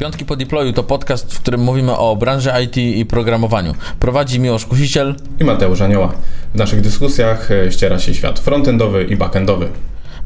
[0.00, 3.74] Piątki po deployu to podcast, w którym mówimy o branży IT i programowaniu.
[3.98, 6.12] Prowadzi Miłosz Kusiciel i Mateusz Anioła.
[6.54, 9.68] W naszych dyskusjach e, ściera się świat frontendowy i backendowy.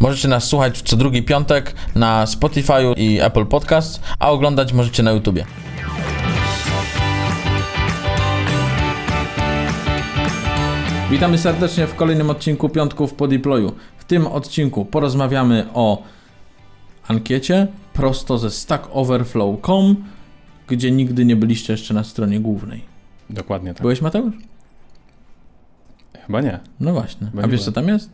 [0.00, 5.12] Możecie nas słuchać co drugi piątek na Spotify i Apple Podcast, a oglądać możecie na
[5.12, 5.45] YouTubie.
[11.11, 13.72] Witamy serdecznie w kolejnym odcinku Piątków po deployu.
[13.98, 16.02] W tym odcinku porozmawiamy o
[17.09, 20.04] ankiecie prosto ze stackoverflow.com,
[20.66, 22.85] gdzie nigdy nie byliście jeszcze na stronie głównej.
[23.30, 23.82] Dokładnie tak.
[23.82, 24.35] Byłeś Mateusz?
[26.26, 26.61] Chyba nie.
[26.80, 27.26] No właśnie.
[27.26, 28.11] Chyba A wiesz co tam jest?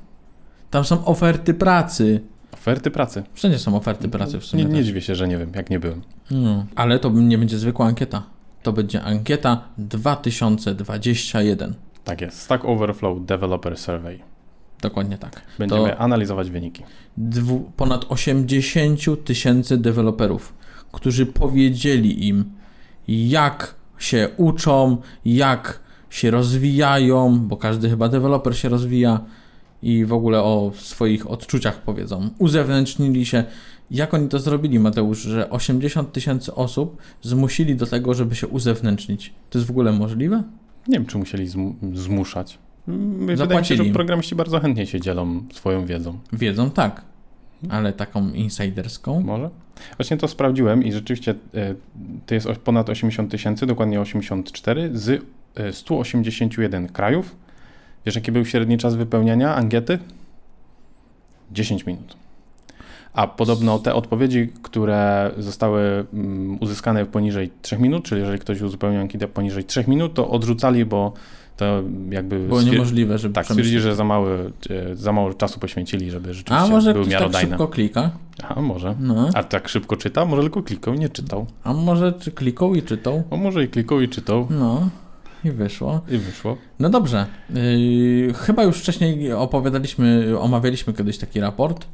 [0.71, 2.21] Tam są oferty pracy.
[2.53, 3.23] Oferty pracy?
[3.35, 4.65] Wszędzie są oferty pracy w sumie.
[4.65, 4.85] Nie, nie tak.
[4.85, 6.03] dziwię się, że nie wiem, jak nie byłem.
[6.31, 8.23] No, ale to nie będzie zwykła ankieta.
[8.63, 11.75] To będzie ankieta 2021.
[12.05, 12.41] Tak jest.
[12.41, 14.19] Stack Overflow Developer Survey.
[14.83, 15.43] Dokładnie tak.
[15.59, 16.83] Będziemy to analizować wyniki.
[17.17, 20.55] Dwu, ponad 80 tysięcy deweloperów,
[20.93, 22.45] którzy powiedzieli im,
[23.09, 29.21] jak się uczą, jak się rozwijają, bo każdy chyba deweloper się rozwija
[29.83, 32.31] i w ogóle o swoich odczuciach powiedzą.
[32.39, 33.45] Uzewnętrznili się.
[33.91, 39.35] Jak oni to zrobili, Mateusz, że 80 tysięcy osób zmusili do tego, żeby się uzewnętrznić?
[39.51, 40.43] To jest w ogóle możliwe?
[40.89, 41.49] Nie wiem, czy musieli
[41.93, 42.59] zmuszać.
[42.87, 46.19] Wydaje mi się, że programiści bardzo chętnie się dzielą swoją wiedzą.
[46.33, 47.05] Wiedzą tak,
[47.69, 49.21] ale taką insiderską.
[49.21, 49.51] Może?
[49.99, 51.75] Właśnie to sprawdziłem i rzeczywiście e,
[52.27, 55.25] to jest ponad 80 tysięcy, dokładnie 84 z
[55.73, 57.37] 181 e, krajów.
[58.07, 59.99] Wiesz, jaki był średni czas wypełniania ankiety?
[61.53, 62.17] 10 minut.
[63.13, 69.01] A podobno te odpowiedzi, które zostały mm, uzyskane poniżej 3 minut, czyli jeżeli ktoś uzupełnił
[69.01, 71.13] ankietę poniżej 3 minut, to odrzucali, bo
[71.61, 72.39] to jakby...
[72.39, 76.65] Było niemożliwe, żeby Tak, stwierdzili, że za, mały, e, za mało czasu poświęcili, żeby rzeczywiście
[76.65, 78.11] A może był ktoś tak szybko klika?
[78.49, 78.95] A może.
[79.01, 79.29] No.
[79.35, 80.25] A tak szybko czyta?
[80.25, 81.47] Może tylko klikał i nie czytał.
[81.65, 83.23] A może czy klikał i czytał?
[83.31, 84.47] A może i klikał i czytał.
[84.51, 84.89] No.
[85.45, 86.01] I wyszło.
[86.09, 86.57] I wyszło.
[86.79, 87.27] No dobrze.
[87.51, 91.87] Yy, chyba już wcześniej opowiadaliśmy, omawialiśmy kiedyś taki raport.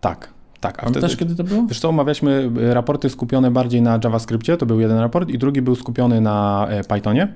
[0.00, 0.28] Tak.
[0.60, 1.66] Tak, a wtedy, też kiedy to było?
[1.66, 5.76] Wiesz co, omawialiśmy raporty skupione bardziej na JavaScriptie, to był jeden raport i drugi był
[5.76, 7.28] skupiony na e, Pythonie.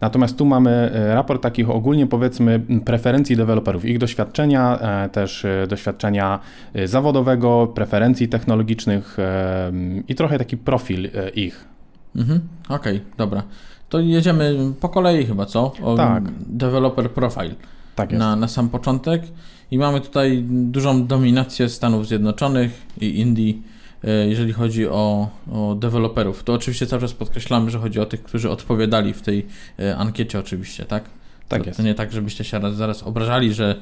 [0.00, 5.66] Natomiast tu mamy e, raport takich ogólnie powiedzmy preferencji deweloperów, ich doświadczenia, e, też e,
[5.66, 6.38] doświadczenia
[6.84, 9.16] zawodowego, preferencji technologicznych
[10.08, 11.64] i trochę taki profil ich.
[12.16, 13.42] Mhm, okej, okay, dobra.
[13.88, 15.72] To jedziemy po kolei chyba, co?
[15.82, 16.24] O tak.
[16.46, 17.54] Developer profile.
[17.94, 18.18] Tak jest.
[18.18, 19.22] Na, na sam początek.
[19.70, 23.62] I mamy tutaj dużą dominację Stanów Zjednoczonych i Indii
[24.28, 26.44] jeżeli chodzi o, o deweloperów.
[26.44, 29.46] To oczywiście cały czas podkreślamy, że chodzi o tych, którzy odpowiadali w tej
[29.78, 31.04] e, ankiecie oczywiście, tak?
[31.48, 31.76] Tak to, jest.
[31.76, 33.80] To nie tak, żebyście się zaraz obrażali, że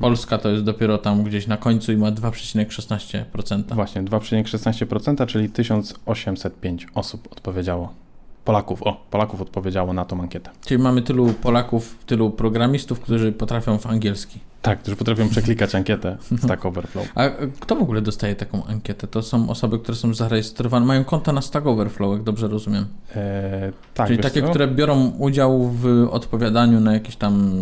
[0.00, 3.74] Polska to jest dopiero tam gdzieś na końcu i ma 2,16%.
[3.74, 8.03] Właśnie, 2,16%, czyli 1805 osób odpowiedziało.
[8.44, 10.50] Polaków, o, Polaków odpowiedziało na tą ankietę.
[10.64, 14.38] Czyli mamy tylu Polaków, tylu programistów, którzy potrafią w angielski.
[14.62, 17.08] Tak, którzy potrafią przeklikać ankietę Stack Overflow.
[17.14, 17.28] A
[17.60, 19.06] kto w ogóle dostaje taką ankietę?
[19.06, 22.86] To są osoby, które są zarejestrowane, mają konta na Stack Overflow, jak dobrze rozumiem.
[23.16, 24.48] Eee, tak, Czyli takie, co?
[24.48, 27.52] które biorą udział w odpowiadaniu na jakieś tam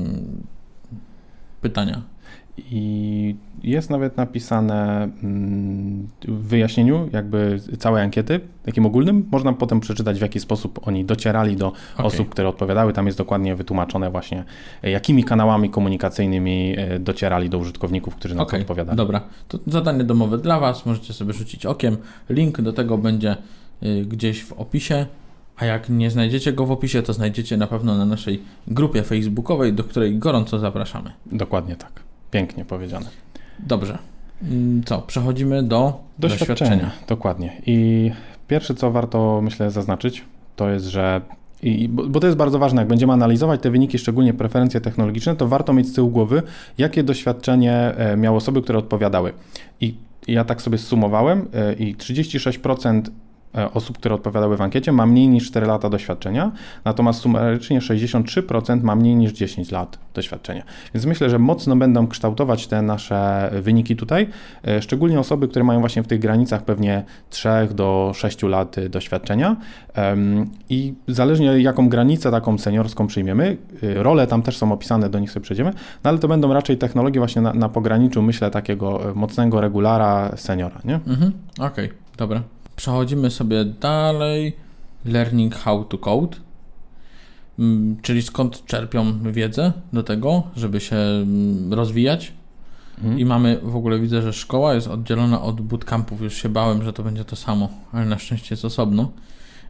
[1.60, 2.02] pytania.
[2.70, 9.28] I jest nawet napisane mm, w wyjaśnieniu jakby całej ankiety, takim ogólnym.
[9.32, 12.06] Można potem przeczytać, w jaki sposób oni docierali do okay.
[12.06, 12.92] osób, które odpowiadały.
[12.92, 14.44] Tam jest dokładnie wytłumaczone właśnie,
[14.82, 18.60] jakimi kanałami komunikacyjnymi e, docierali do użytkowników, którzy na okay.
[18.60, 18.96] to odpowiadali.
[18.96, 20.86] Dobra, to zadanie domowe dla Was.
[20.86, 21.96] Możecie sobie rzucić okiem.
[22.30, 23.36] Link do tego będzie
[23.82, 25.06] y, gdzieś w opisie.
[25.56, 29.72] A jak nie znajdziecie go w opisie, to znajdziecie na pewno na naszej grupie facebookowej,
[29.72, 31.12] do której gorąco zapraszamy.
[31.26, 32.11] Dokładnie tak.
[32.32, 33.06] Pięknie powiedziane.
[33.58, 33.98] Dobrze.
[34.42, 35.02] Mm, co?
[35.02, 36.48] Przechodzimy do doświadczenia.
[36.48, 36.90] doświadczenia.
[37.08, 37.62] Dokładnie.
[37.66, 38.10] I
[38.48, 40.24] pierwsze, co warto, myślę, zaznaczyć,
[40.56, 41.20] to jest, że
[41.62, 45.48] i, bo, to jest bardzo ważne, jak będziemy analizować te wyniki, szczególnie preferencje technologiczne, to
[45.48, 46.42] warto mieć z tyłu głowy,
[46.78, 49.32] jakie doświadczenie e, miały osoby, które odpowiadały.
[49.80, 49.94] I
[50.28, 53.31] ja tak sobie sumowałem e, i 36% E,
[53.74, 56.52] osób, które odpowiadały w ankiecie, ma mniej niż 4 lata doświadczenia,
[56.84, 60.62] natomiast sumarycznie 63% ma mniej niż 10 lat doświadczenia.
[60.94, 64.28] Więc myślę, że mocno będą kształtować te nasze wyniki tutaj,
[64.66, 69.56] e, szczególnie osoby, które mają właśnie w tych granicach pewnie 3 do 6 lat doświadczenia.
[70.68, 75.30] I zależnie jaką granicę taką seniorską przyjmiemy, e, role tam też są opisane, do nich
[75.30, 75.72] sobie przejdziemy,
[76.04, 80.80] no ale to będą raczej technologie właśnie na, na pograniczu, myślę, takiego mocnego regulara seniora,
[80.84, 80.94] nie?
[80.94, 82.42] Mhm, okej, okay, dobra.
[82.76, 84.56] Przechodzimy sobie dalej.
[85.04, 86.36] Learning how to code.
[87.58, 92.32] Mm, czyli skąd czerpią wiedzę do tego, żeby się mm, rozwijać.
[92.98, 93.18] Mhm.
[93.18, 96.20] I mamy, w ogóle widzę, że szkoła jest oddzielona od bootcampów.
[96.22, 99.10] Już się bałem, że to będzie to samo, ale na szczęście jest osobno.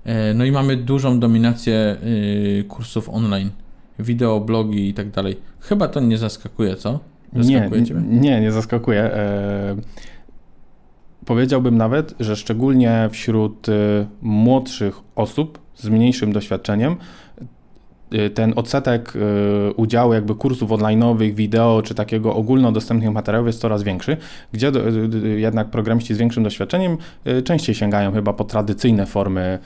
[0.05, 3.51] E, no i mamy dużą dominację y, kursów online,
[3.99, 5.37] wideo, blogi i tak dalej.
[5.61, 7.01] Chyba to nie zaskakuje, co?
[7.37, 8.01] Zaskakuje nie, ciebie?
[8.09, 9.11] nie, nie zaskakuje.
[11.27, 13.73] Powiedziałbym nawet, że szczególnie wśród y,
[14.23, 16.97] młodszych osób z mniejszym doświadczeniem
[18.15, 23.83] Y, ten odsetek y, udziału jakby kursów online'owych, wideo czy takiego ogólnodostępnych materiałów jest coraz
[23.83, 24.17] większy,
[24.53, 24.73] gdzie
[25.37, 26.97] jednak programiści z większym doświadczeniem
[27.45, 29.59] częściej sięgają chyba po tradycyjne formy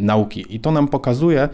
[0.00, 0.44] nauki.
[0.48, 1.48] I to nam pokazuje,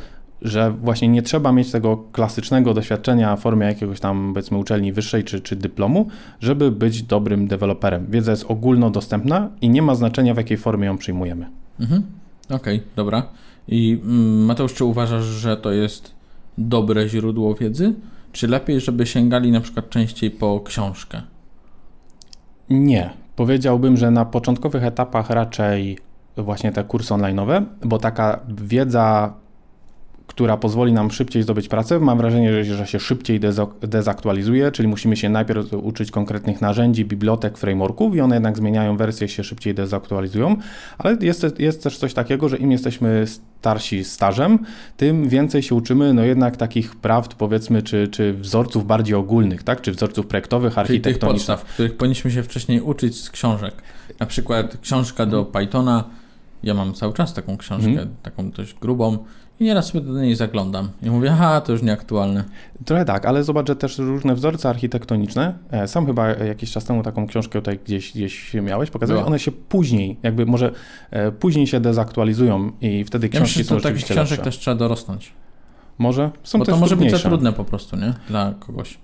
[0.45, 5.25] że właśnie nie trzeba mieć tego klasycznego doświadczenia w formie jakiegoś tam, powiedzmy, uczelni wyższej
[5.25, 6.09] czy, czy dyplomu,
[6.41, 8.07] żeby być dobrym deweloperem.
[8.09, 11.47] Wiedza jest ogólnodostępna i nie ma znaczenia, w jakiej formie ją przyjmujemy.
[11.81, 12.03] Mhm.
[12.51, 13.23] Okej, okay, dobra.
[13.69, 16.15] I mm, Mateusz, czy uważasz, że to jest
[16.59, 17.95] dobre źródło wiedzy?
[18.33, 21.23] Czy lepiej, żeby sięgali na przykład częściej po książkę?
[22.71, 23.11] Nie.
[23.37, 25.99] Powiedziałbym, że na początkowych etapach raczej
[26.37, 29.35] właśnie te kursy online'owe, bo taka wiedza
[30.27, 32.01] która pozwoli nam szybciej zdobyć pracę.
[32.01, 33.41] Mam wrażenie, że, się szybciej
[33.83, 39.29] dezaktualizuje, czyli musimy się najpierw uczyć konkretnych narzędzi, bibliotek, frameworków i one jednak zmieniają wersje,
[39.29, 40.57] się szybciej dezaktualizują,
[40.99, 44.59] ale jest, jest też coś takiego, że im jesteśmy starsi stażem,
[44.97, 49.81] tym więcej się uczymy, no jednak takich prawd, powiedzmy, czy, czy wzorców bardziej ogólnych, tak,
[49.81, 51.23] czy wzorców projektowych, architektonicznych.
[51.23, 53.75] Czyli tych podstaw, których powinniśmy się wcześniej uczyć z książek.
[54.21, 56.05] Na przykład książka do Pythona,
[56.63, 58.15] ja mam cały czas taką książkę, hmm.
[58.23, 59.19] taką dość grubą,
[59.61, 62.45] i nieraz sobie do niej zaglądam i mówię, aha, to już nieaktualne.
[62.85, 67.03] Trochę tak, ale zobacz, że też różne wzorce architektoniczne, e, sam chyba jakiś czas temu
[67.03, 70.73] taką książkę tutaj gdzieś, gieś miałeś, pokazałeś, one się później, jakby może
[71.11, 74.45] e, później się dezaktualizują i wtedy książki ja myślę, są oczywiście książek lepsze.
[74.45, 75.33] też trzeba dorosnąć.
[75.99, 76.31] Może?
[76.43, 77.17] Są Bo to może trudniejsze.
[77.17, 78.15] być za trudne po prostu, nie?
[78.29, 78.99] Dla kogoś.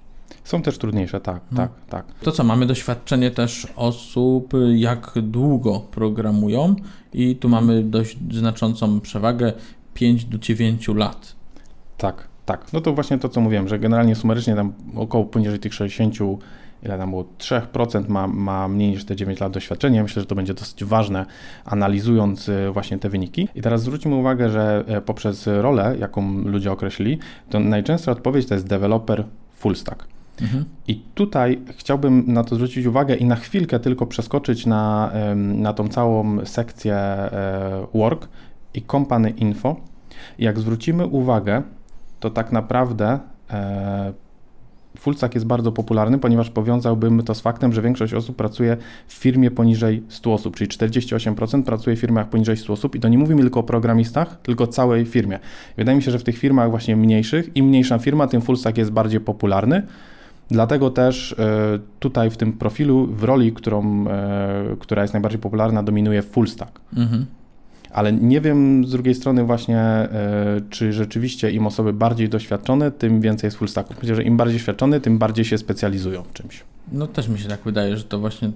[0.45, 1.69] Są też trudniejsze, tak, hmm.
[1.69, 2.15] tak, tak.
[2.23, 6.75] To co, mamy doświadczenie też osób, jak długo programują
[7.13, 9.53] i tu mamy dość znaczącą przewagę.
[10.01, 11.37] 5 do 9 lat.
[11.97, 12.73] Tak, tak.
[12.73, 16.15] No to właśnie to, co mówiłem, że generalnie sumarycznie tam około poniżej tych 60,
[16.83, 20.03] ile tam było, 3% ma, ma mniej niż te 9 lat doświadczenia.
[20.03, 21.27] Myślę, że to będzie dosyć ważne,
[21.65, 23.49] analizując y, właśnie te wyniki.
[23.55, 27.19] I teraz zwróćmy uwagę, że e, poprzez rolę, jaką ludzie określili,
[27.51, 29.25] to najczęstsza odpowiedź to jest developer
[29.55, 30.07] full stack.
[30.43, 30.65] Mhm.
[30.89, 35.89] I tutaj chciałbym na to zwrócić uwagę i na chwilkę tylko przeskoczyć na, na tą
[35.89, 38.29] całą sekcję e, work
[38.75, 39.77] i company info,
[40.39, 41.63] jak zwrócimy uwagę,
[42.21, 43.19] to tak naprawdę
[43.51, 44.13] e,
[44.99, 48.77] Fullstack jest bardzo popularny, ponieważ powiązałbym to z faktem, że większość osób pracuje
[49.07, 53.09] w firmie poniżej 100 osób, czyli 48% pracuje w firmach poniżej 100 osób i to
[53.09, 55.39] nie mówimy tylko o programistach, tylko całej firmie.
[55.77, 58.91] Wydaje mi się, że w tych firmach właśnie mniejszych, im mniejsza firma, tym Fullstack jest
[58.91, 59.83] bardziej popularny.
[60.49, 65.83] Dlatego też e, tutaj w tym profilu, w roli, którą, e, która jest najbardziej popularna,
[65.83, 66.81] dominuje Fullstack.
[66.97, 67.27] Mhm
[67.93, 73.21] ale nie wiem z drugiej strony właśnie, e, czy rzeczywiście im osoby bardziej doświadczone, tym
[73.21, 73.97] więcej jest full stacków.
[74.03, 76.65] Myślę, że im bardziej doświadczony, tym bardziej się specjalizują w czymś.
[76.93, 78.51] No też mi się tak wydaje, że to właśnie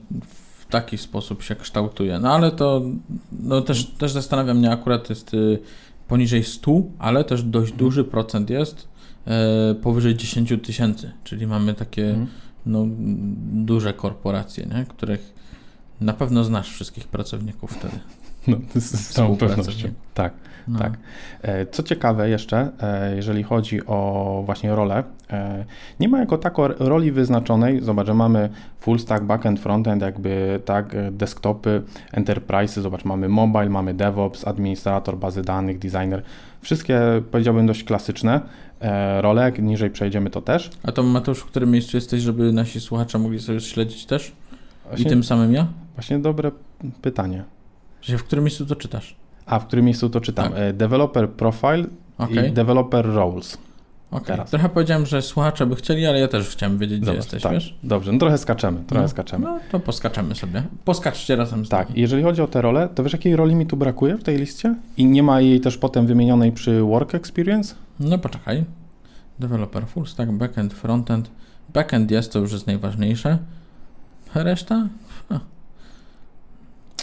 [0.58, 2.18] w taki sposób się kształtuje.
[2.18, 2.82] No ale to
[3.32, 5.58] no też, też zastanawia mnie, akurat jest y,
[6.08, 7.78] poniżej 100, ale też dość mhm.
[7.78, 8.88] duży procent jest
[9.26, 12.26] e, powyżej 10 tysięcy, czyli mamy takie mhm.
[12.66, 12.86] no,
[13.64, 14.86] duże korporacje, nie?
[14.88, 15.34] których
[16.00, 17.98] na pewno znasz wszystkich pracowników wtedy.
[18.48, 19.88] No, z całą pewnością.
[20.14, 20.32] Tak,
[20.68, 20.78] no.
[20.78, 20.92] tak.
[21.42, 25.64] E, co ciekawe jeszcze, e, jeżeli chodzi o właśnie rolę, e,
[26.00, 27.80] nie ma jako tako roli wyznaczonej.
[27.80, 33.94] Zobacz, że mamy full stack, backend, frontend, jakby tak, desktopy, enterprise, zobacz, mamy mobile, mamy
[33.94, 36.22] DevOps, administrator bazy danych, designer.
[36.60, 38.40] Wszystkie powiedziałbym dość klasyczne
[39.20, 40.70] role, jak niżej przejdziemy to też.
[40.82, 44.32] A to Mateusz, w którym miejscu jesteś, żeby nasi słuchacze mogli sobie śledzić też?
[44.88, 45.66] Właśnie, I tym samym ja?
[45.94, 46.50] Właśnie dobre
[47.02, 47.44] pytanie.
[48.08, 49.16] W którym miejscu to czytasz?
[49.46, 50.48] A w którym miejscu to czytam?
[50.48, 50.58] Tak.
[50.58, 51.84] E, developer Profile
[52.18, 52.48] okay.
[52.48, 53.58] i Developer Roles.
[54.10, 54.46] Okej, okay.
[54.46, 57.52] trochę powiedziałem, że słuchacze by chcieli, ale ja też chciałem wiedzieć, gdzie jesteś, tak.
[57.52, 57.78] wiesz?
[57.82, 59.44] Dobrze, no trochę skaczemy, trochę no, skaczemy.
[59.44, 60.62] No to poskaczemy sobie.
[60.84, 62.00] Poskaczcie razem z Tak, nami.
[62.00, 64.74] jeżeli chodzi o te role, to wiesz jakiej roli mi tu brakuje w tej liście?
[64.96, 67.74] I nie ma jej też potem wymienionej przy Work Experience?
[68.00, 68.64] No poczekaj.
[69.38, 71.30] Developer full stack, backend, frontend.
[71.72, 73.38] Backend jest, to już jest najważniejsze.
[74.34, 74.88] Reszta?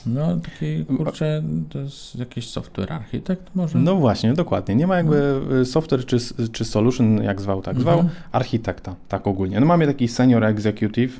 [0.05, 3.79] No, taki kurczę, to jest jakiś software architekt może?
[3.79, 4.75] No właśnie, dokładnie.
[4.75, 5.65] Nie ma jakby no.
[5.65, 6.17] software czy,
[6.51, 8.15] czy solution, jak zwał, tak zwał, mhm.
[8.31, 9.60] architekta, tak ogólnie.
[9.60, 11.20] No mamy taki senior executive,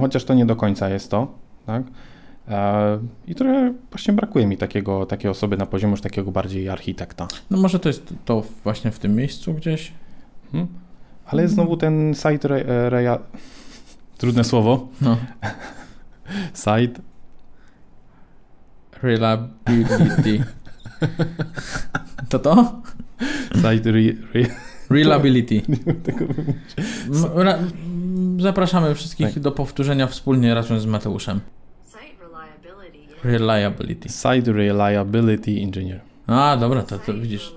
[0.00, 1.34] chociaż to nie do końca jest to,
[1.66, 1.82] tak?
[2.48, 7.28] E, I trochę właśnie brakuje mi takiego, takiej osoby na poziomie już takiego bardziej architekta.
[7.50, 9.92] No może to jest to właśnie w tym miejscu gdzieś?
[10.52, 10.68] Hmm.
[11.26, 13.18] Ale znowu ten site re, re,
[14.18, 14.88] Trudne słowo.
[15.00, 15.16] No.
[16.64, 17.00] Site.
[19.02, 20.44] Reliability.
[22.28, 22.82] To to?
[23.54, 24.00] Site re,
[24.34, 24.46] re,
[24.90, 25.62] Reliability.
[26.06, 26.24] tego
[28.38, 29.42] Zapraszamy wszystkich Tak.
[29.42, 31.40] do powtórzenia wspólnie razem z Mateuszem.
[31.84, 33.14] Site reliability.
[33.24, 34.08] Reliability.
[34.08, 36.00] Site Reliability Engineer.
[36.26, 37.54] A, dobra, to, to widzisz.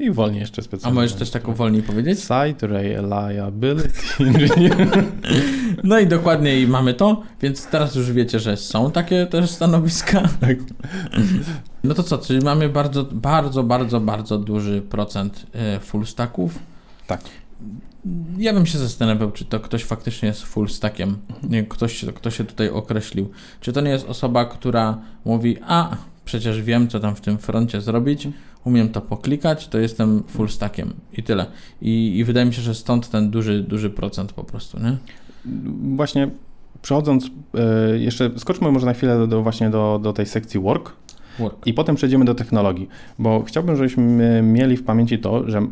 [0.00, 0.94] I wolniej jeszcze A specjalnie.
[0.94, 2.18] możesz też tak wolniej powiedzieć?
[2.20, 3.90] Site Reliability
[4.20, 4.86] Engineer.
[5.84, 10.22] No i dokładnie i mamy to, więc teraz już wiecie, że są takie też stanowiska.
[10.40, 10.56] Tak.
[11.84, 16.58] No to co, czyli mamy bardzo, bardzo, bardzo, bardzo duży procent e, full stacków.
[17.06, 17.20] Tak.
[18.38, 21.18] Ja bym się zastanawiał, czy to ktoś faktycznie jest full stackiem.
[21.42, 23.30] Nie, ktoś, kto się tutaj określił.
[23.60, 27.80] Czy to nie jest osoba, która mówi, a przecież wiem, co tam w tym froncie
[27.80, 28.28] zrobić,
[28.64, 31.46] umiem to poklikać, to jestem full stackiem i tyle.
[31.82, 34.96] I, I wydaje mi się, że stąd ten duży, duży procent po prostu, nie?
[35.96, 36.30] Właśnie
[36.82, 40.92] przechodząc, e, jeszcze skoczmy może na chwilę do, do właśnie do, do tej sekcji work
[41.38, 41.66] Work.
[41.66, 42.88] i potem przejdziemy do technologii,
[43.18, 45.62] bo chciałbym, żebyśmy mieli w pamięci to, że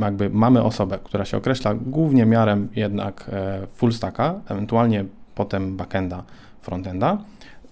[0.00, 6.22] jakby mamy osobę, która się określa głównie miarem jednak e, full stacka, ewentualnie potem backenda,
[6.62, 7.18] frontenda.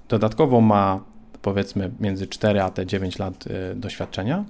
[0.08, 1.00] Dodatkowo ma
[1.42, 4.44] powiedzmy między 4 a te 9 lat e, doświadczenia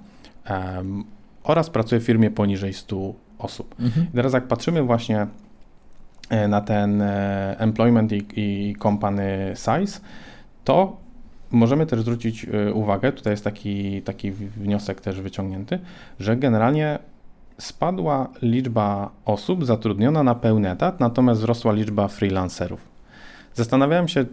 [1.43, 3.75] oraz pracuje w firmie poniżej 100 osób.
[3.79, 4.07] Mhm.
[4.13, 5.27] I teraz jak patrzymy właśnie
[6.29, 9.99] e, na ten e, employment i, i company size,
[10.63, 10.97] to
[11.51, 15.79] możemy też zwrócić e, uwagę, tutaj jest taki, taki wniosek też wyciągnięty,
[16.19, 16.99] że generalnie
[17.57, 22.90] spadła liczba osób zatrudniona na pełny etat, natomiast wzrosła liczba freelancerów.
[23.53, 24.25] Zastanawiałem się,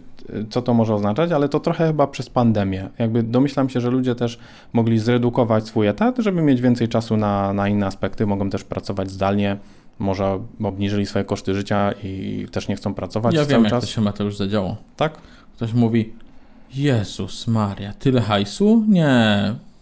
[0.49, 2.89] co to może oznaczać, ale to trochę chyba przez pandemię.
[2.99, 4.39] Jakby domyślam się, że ludzie też
[4.73, 9.11] mogli zredukować swój etat, żeby mieć więcej czasu na, na inne aspekty, mogą też pracować
[9.11, 9.57] zdalnie,
[9.99, 13.83] może obniżyli swoje koszty życia i też nie chcą pracować Ja cały wiem, jak czas.
[13.83, 14.77] to się Mateusz zadziało.
[14.97, 15.13] Tak?
[15.55, 16.13] Ktoś mówi,
[16.73, 18.85] Jezus Maria, tyle hajsu?
[18.87, 19.01] Nie,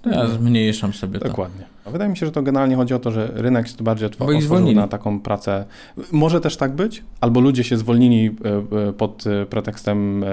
[0.05, 0.27] ja Nie.
[0.29, 1.27] zmniejszam sobie to.
[1.27, 1.65] Dokładnie.
[1.87, 4.09] A Wydaje mi się, że to generalnie chodzi o to, że rynek jest bardziej
[4.41, 4.75] zwolnili.
[4.75, 5.65] na taką pracę.
[6.11, 10.25] Może też tak być, albo ludzie się zwolnili e, e, pod e, pretekstem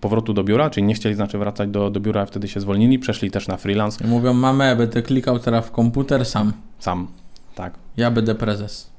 [0.00, 2.98] powrotu do biura, czyli nie chcieli znaczy wracać do, do biura, a wtedy się zwolnili,
[2.98, 6.52] przeszli też na freelance I mówią, mamę, będę klikał teraz w komputer sam.
[6.78, 7.06] sam.
[7.54, 7.74] Tak.
[7.96, 8.93] Ja będę prezes.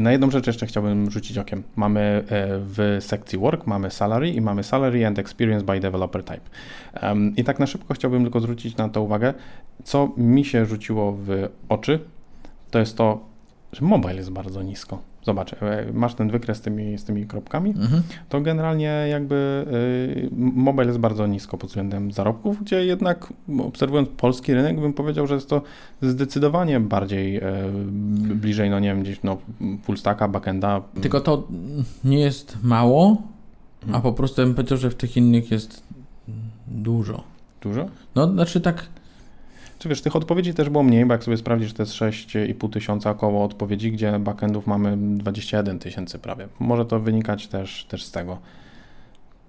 [0.00, 1.62] Na jedną rzecz jeszcze chciałbym rzucić okiem.
[1.76, 2.22] Mamy e,
[2.58, 6.40] w sekcji work, mamy salary i mamy salary and experience by developer type.
[7.36, 9.34] I tak na szybko chciałbym tylko zwrócić na to uwagę.
[9.84, 12.00] Co mi się rzuciło w oczy,
[12.70, 13.20] to jest to,
[13.72, 14.98] że mobile jest bardzo nisko.
[15.26, 18.02] Zobacz, e, masz ten wykres z tymi, z tymi kropkami, Mhm.
[18.28, 24.54] to generalnie jakby y, mobile jest bardzo nisko pod względem zarobków, gdzie jednak obserwując polski
[24.54, 25.62] rynek bym powiedział, że jest to
[26.02, 27.40] zdecydowanie bardziej y,
[28.34, 29.36] bliżej, no nie wiem, gdzieś no
[29.82, 30.82] full stacka, backenda.
[31.02, 31.48] Tylko to
[32.04, 33.16] nie jest mało,
[33.82, 34.02] a Mhm.
[34.02, 35.82] po prostu bym powiedział, że w tych innych jest
[36.68, 37.24] dużo.
[37.60, 37.86] Dużo?
[38.14, 38.86] No, znaczy tak,
[39.84, 43.10] Czy wiesz, tych odpowiedzi też było mniej, bo jak sobie sprawdzisz, to jest 6,5 tysiąca
[43.10, 46.48] około odpowiedzi, gdzie backendów mamy 21 tysięcy prawie.
[46.60, 48.38] Może to wynikać też, też z tego.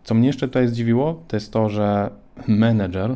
[0.04, 2.10] Co mnie jeszcze tutaj zdziwiło, to jest to, że
[2.48, 3.16] menedżer,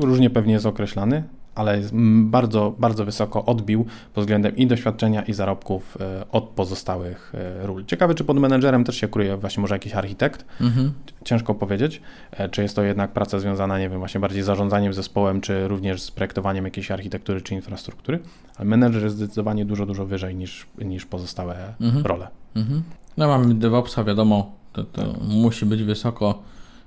[0.00, 1.22] różnie pewnie jest określany,
[1.58, 1.80] ale
[2.24, 7.84] bardzo, bardzo wysoko odbił pod względem i doświadczenia, i zarobków e, od pozostałych e, ról.
[7.84, 10.92] Ciekawe, czy pod menedżerem też się kryje właśnie może jakiś architekt, mhm.
[11.24, 14.92] ciężko powiedzieć, e, czy jest to jednak praca związana, nie wiem, właśnie bardziej z zarządzaniem
[14.92, 18.18] zespołem, czy również z projektowaniem jakiejś architektury, czy infrastruktury,
[18.56, 22.06] ale menedżer jest zdecydowanie dużo, dużo wyżej niż, niż pozostałe Mhm.
[22.06, 22.28] role.
[22.56, 22.82] Mhm.
[23.16, 25.20] No mamy DevOpsa, wiadomo, to, to Tak.
[25.28, 26.42] musi być wysoko.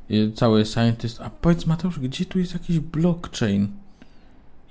[0.09, 1.21] I cały scientist.
[1.21, 3.67] A powiedz Mateusz, gdzie tu jest jakiś blockchain?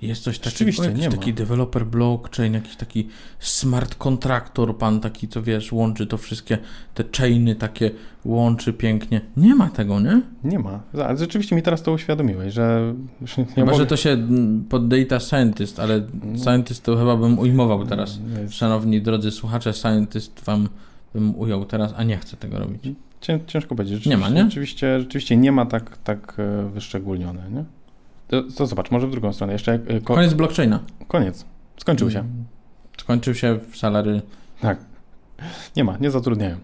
[0.02, 1.16] Jest coś takiego, jakiś nie ma.
[1.16, 6.59] taki developer blockchain, jakiś taki smart kontraktor, pan taki, co wiesz, łączy to wszystkie,
[6.95, 7.90] te chainy takie
[8.25, 9.21] łączy pięknie.
[9.37, 10.21] Nie ma tego, nie?
[10.45, 10.80] Nie ma.
[10.95, 14.64] Ale rzeczywiście mi teraz to uświadomiłeś, że już nie Chyba, mogę- że to się mm,
[14.69, 16.38] pod data scientist, ale No.
[16.38, 18.19] scientist to chyba bym ujmował teraz.
[18.40, 20.69] Jest- Szanowni drodzy słuchacze, scientist wam
[21.14, 22.83] bym ujął teraz, a nie chcę tego robić.
[23.21, 24.07] Cię, ciężko powiedzieć.
[24.07, 24.45] Nie ma, nie?
[24.45, 27.64] Rzeczywiście, rzeczywiście nie ma tak, tak e, wyszczególnione, nie?
[28.30, 29.52] To, to zobacz, może w drugą stronę.
[29.52, 30.80] Jeszcze e, ko- Koniec blockchaina.
[31.08, 31.44] koniec.
[31.76, 32.18] Skończył się.
[32.18, 32.44] Mm.
[32.99, 34.22] Skończył się w salary.
[34.60, 34.78] Tak.
[35.76, 36.56] Nie ma, nie zatrudniają.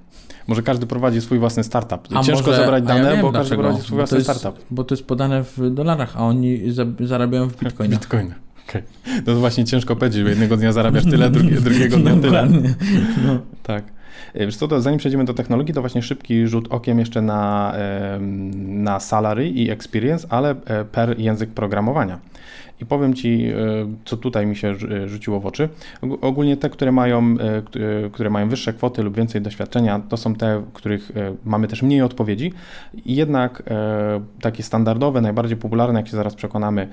[0.48, 2.08] Może każdy prowadzi swój własny startup.
[2.14, 3.62] A Ciężko może- zebrać ja dane, wiem bo każdy dlaczego.
[3.62, 4.64] prowadzi swój własny jest- startup.
[4.70, 7.98] Bo to jest podane w dolarach, a oni za, zarabiają w bitcoinach.
[8.00, 8.34] Bitcoin.
[8.68, 8.82] Okay.
[9.24, 12.42] To właśnie ciężko powiedzieć, bo jednego dnia zarabiasz tyle, drugi, drugiego dnia tyle.
[12.42, 12.74] Dokładnie.
[13.26, 13.38] No.
[13.62, 13.84] Tak.
[14.34, 17.74] E, Wiesz co, to zanim przejdziemy do technologii, to właśnie szybki rzut okiem jeszcze na,
[18.66, 22.18] na salary i experience, ale e, per język programowania.
[22.80, 23.54] I powiem Ci, e,
[24.04, 25.68] co tutaj mi się e, rzuciło w oczy.
[26.02, 27.36] Og- Ogólnie te, które mają,
[28.04, 31.12] e, które mają wyższe kwoty lub więcej doświadczenia, to są te, których
[31.44, 32.52] mamy też mniej odpowiedzi.
[33.06, 33.62] Jednak
[34.40, 36.88] takie standardowe, najbardziej popularne, jak się zaraz przekonamy,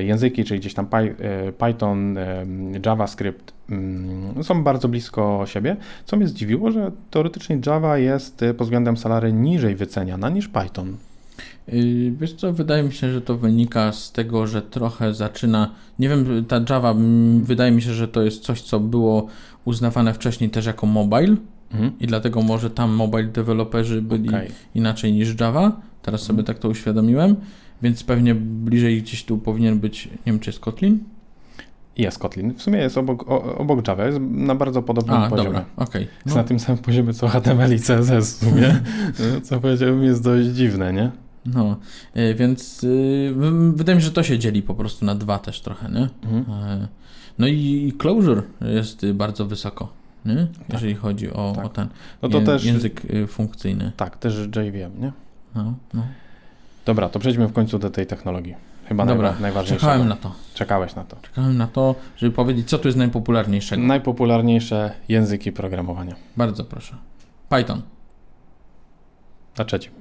[0.00, 1.14] języki, czyli gdzieś tam Py,
[1.58, 2.16] Python,
[2.86, 5.76] JavaScript, mm, są bardzo blisko siebie.
[6.04, 10.96] Co mnie zdziwiło, że teoretycznie Java jest pod względem salary niżej wyceniana niż Python.
[11.72, 16.08] Yy, Wiesz co, wydaje mi się, że to wynika z tego, że trochę zaczyna, nie
[16.08, 16.94] wiem, ta Java,
[17.42, 19.26] wydaje mi się, że to jest coś, co było
[19.64, 21.36] uznawane wcześniej też jako mobile
[21.72, 21.92] Mhm.
[22.00, 24.48] i dlatego może tam mobile deweloperzy byli Okej.
[24.74, 27.36] inaczej niż Java, teraz sobie tak to uświadomiłem,
[27.82, 30.98] więc pewnie bliżej gdzieś tu powinien być, nie wiem czy jest Kotlin?
[31.98, 32.54] Jest Kotlin.
[32.54, 33.24] W sumie jest obok,
[33.58, 35.44] obok Java, jest na bardzo podobnym A, poziomie.
[35.48, 35.64] dobra.
[36.00, 38.80] Jest No, na tym samym poziomie co HTML i CSS w sumie,
[39.42, 41.10] co powiedziałbym jest dość dziwne, nie?
[41.46, 41.76] No,
[42.14, 45.38] yy, więc yy, w- wydaje mi się, że to się dzieli po prostu na dwa
[45.38, 46.08] też trochę, nie?
[46.30, 46.44] Mhm.
[46.82, 46.88] E,
[47.38, 49.88] No i closure jest y, bardzo wysoko,
[50.26, 50.46] nie?
[50.72, 51.64] jeżeli chodzi o, Tak.
[51.64, 51.88] o ten
[52.22, 53.92] No to je- też, język y, funkcyjny.
[53.96, 55.12] tak, też JVM, nie?
[55.54, 56.02] No, no.
[56.86, 58.54] Dobra, to przejdźmy w końcu do tej technologii.
[58.84, 59.80] Chyba Dobra, najwa- najważniejszego.
[59.80, 60.32] czekałem na to.
[60.54, 61.16] Czekałeś na to.
[61.22, 63.82] Czekałem na to, żeby powiedzieć, co tu jest najpopularniejszego.
[63.82, 66.14] Najpopularniejsze języki programowania.
[66.36, 66.96] Bardzo proszę.
[67.48, 67.82] Python.
[69.58, 69.92] Na trzecim.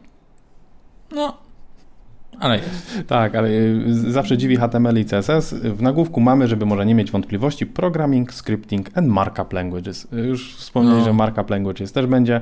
[1.11, 1.37] No,
[2.39, 3.03] ale jest.
[3.07, 5.53] Tak, ale y, zawsze dziwi HTML i CSS.
[5.53, 10.07] W nagłówku mamy, żeby może nie mieć wątpliwości, programming, scripting and markup languages.
[10.13, 11.03] Y, Już wspomnieli, No.
[11.05, 12.41] że markup languages też będzie.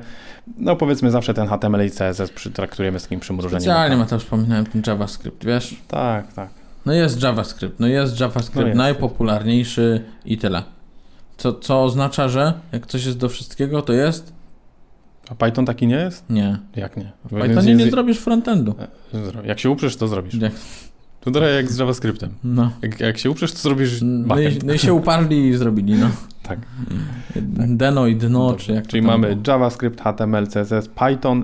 [0.57, 3.61] No powiedzmy zawsze ten HTML i CSS przytraktujemy z takim przymrużeniem.
[3.61, 4.03] Specjalnie oka.
[4.03, 5.75] Mateusz wspominałem ten JavaScript, wiesz?
[5.87, 6.49] Tak, tak.
[6.85, 8.77] No jest JavaScript, no jest JavaScript No jest.
[8.77, 10.63] najpopularniejszy i tyle.
[11.37, 14.33] Co, co oznacza, że jak coś jest do wszystkiego, to jest?
[15.29, 16.29] A Python taki nie jest?
[16.29, 16.57] Nie.
[16.75, 17.11] Jak nie?
[17.31, 18.75] W Pythonie nie zrobisz frontendu.
[19.13, 20.33] Zro- Jak się uprzesz, to zrobisz.
[20.33, 20.53] Jak,
[21.21, 22.29] To trochę jak z JavaScriptem.
[22.43, 22.71] no.
[22.81, 26.09] Jak, jak się uprzesz, to zrobisz No i, no i się uparli i zrobili, no.
[26.43, 26.59] Tak.
[27.67, 28.65] Deno i dno, Dobrze.
[28.65, 29.41] czy jak Czyli mamy było.
[29.47, 31.43] JavaScript, HTML, CSS, Python,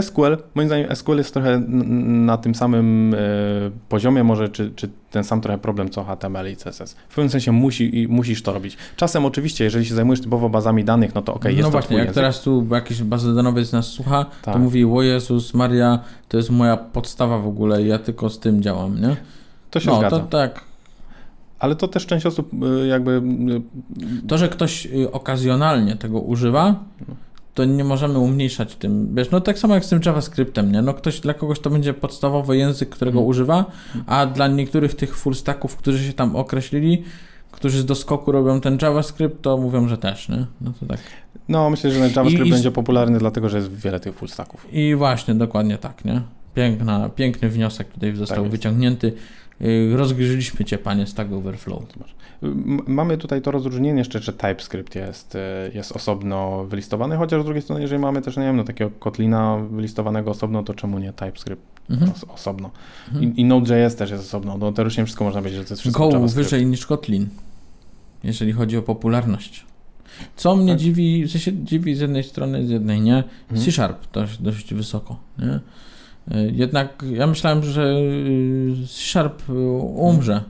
[0.00, 0.36] SQL.
[0.54, 1.58] Moim zdaniem SQL jest trochę
[2.08, 3.18] na tym samym e,
[3.88, 6.96] poziomie, może czy, czy ten sam trochę problem co HTML i CSS.
[7.08, 8.76] W pewnym sensie musi, musisz to robić.
[8.96, 11.86] Czasem oczywiście, jeżeli się zajmujesz typowo bazami danych, no to okej, jest no to właśnie,
[11.86, 12.14] twój jak język.
[12.14, 14.54] teraz tu jakiś bazodanowiec nas słucha, Tak.
[14.54, 18.62] to mówi, o Jezus Maria, to jest moja podstawa w ogóle, ja tylko z tym
[18.62, 19.16] działam, nie?
[19.70, 20.18] To się No, zgadza.
[20.18, 20.60] to tak.
[21.58, 22.50] Ale to też część osób
[22.82, 23.62] y, jakby y,
[24.28, 26.74] To, że ktoś y, okazjonalnie tego używa,
[27.58, 29.14] to nie możemy umniejszać tym.
[29.14, 30.82] Wiesz, no tak samo jak z tym JavaScriptem, nie?
[30.82, 33.28] No ktoś, dla kogoś to będzie podstawowy język, którego Mhm.
[33.28, 33.64] używa,
[34.06, 37.04] a dla niektórych tych full stacków, którzy się tam określili,
[37.50, 40.46] którzy z doskoku robią ten JavaScript, to mówią, że też, nie?
[40.60, 40.98] No to tak.
[41.48, 44.66] No, myślę, że ten JavaScript I- będzie popularny, dlatego że jest wiele tych full stacków.
[44.72, 46.20] I właśnie, dokładnie tak, nie?
[46.54, 49.12] Piękna, piękny wniosek tutaj został Tak wyciągnięty.
[49.60, 51.82] Yy, Rozgryźliśmy cię, panie Stack Overflow.
[52.42, 55.38] M- Mamy tutaj to rozróżnienie jeszcze, że TypeScript jest, y,
[55.74, 59.56] jest osobno wylistowany, chociaż z drugiej strony, jeżeli mamy też, nie wiem, no, takiego Kotlina
[59.70, 62.10] wylistowanego osobno, to czemu nie TypeScript Mhm.
[62.12, 62.70] os osobno?
[63.08, 63.24] Mhm.
[63.36, 64.58] I, I Node.js też jest osobno.
[64.58, 67.28] No teoretycznie wszystko można powiedzieć, że to jest wszystko Go wyżej niż Kotlin,
[68.24, 69.66] jeżeli chodzi o popularność.
[70.36, 70.80] Co mnie Tak.
[70.80, 73.16] dziwi, w sensie dziwi z jednej strony, z jednej nie.
[73.50, 73.60] Mhm.
[73.64, 75.60] C Sharp dość, dość wysoko, nie?
[76.34, 80.42] Y, Jednak ja myślałem, że y, C Sharp y, umrze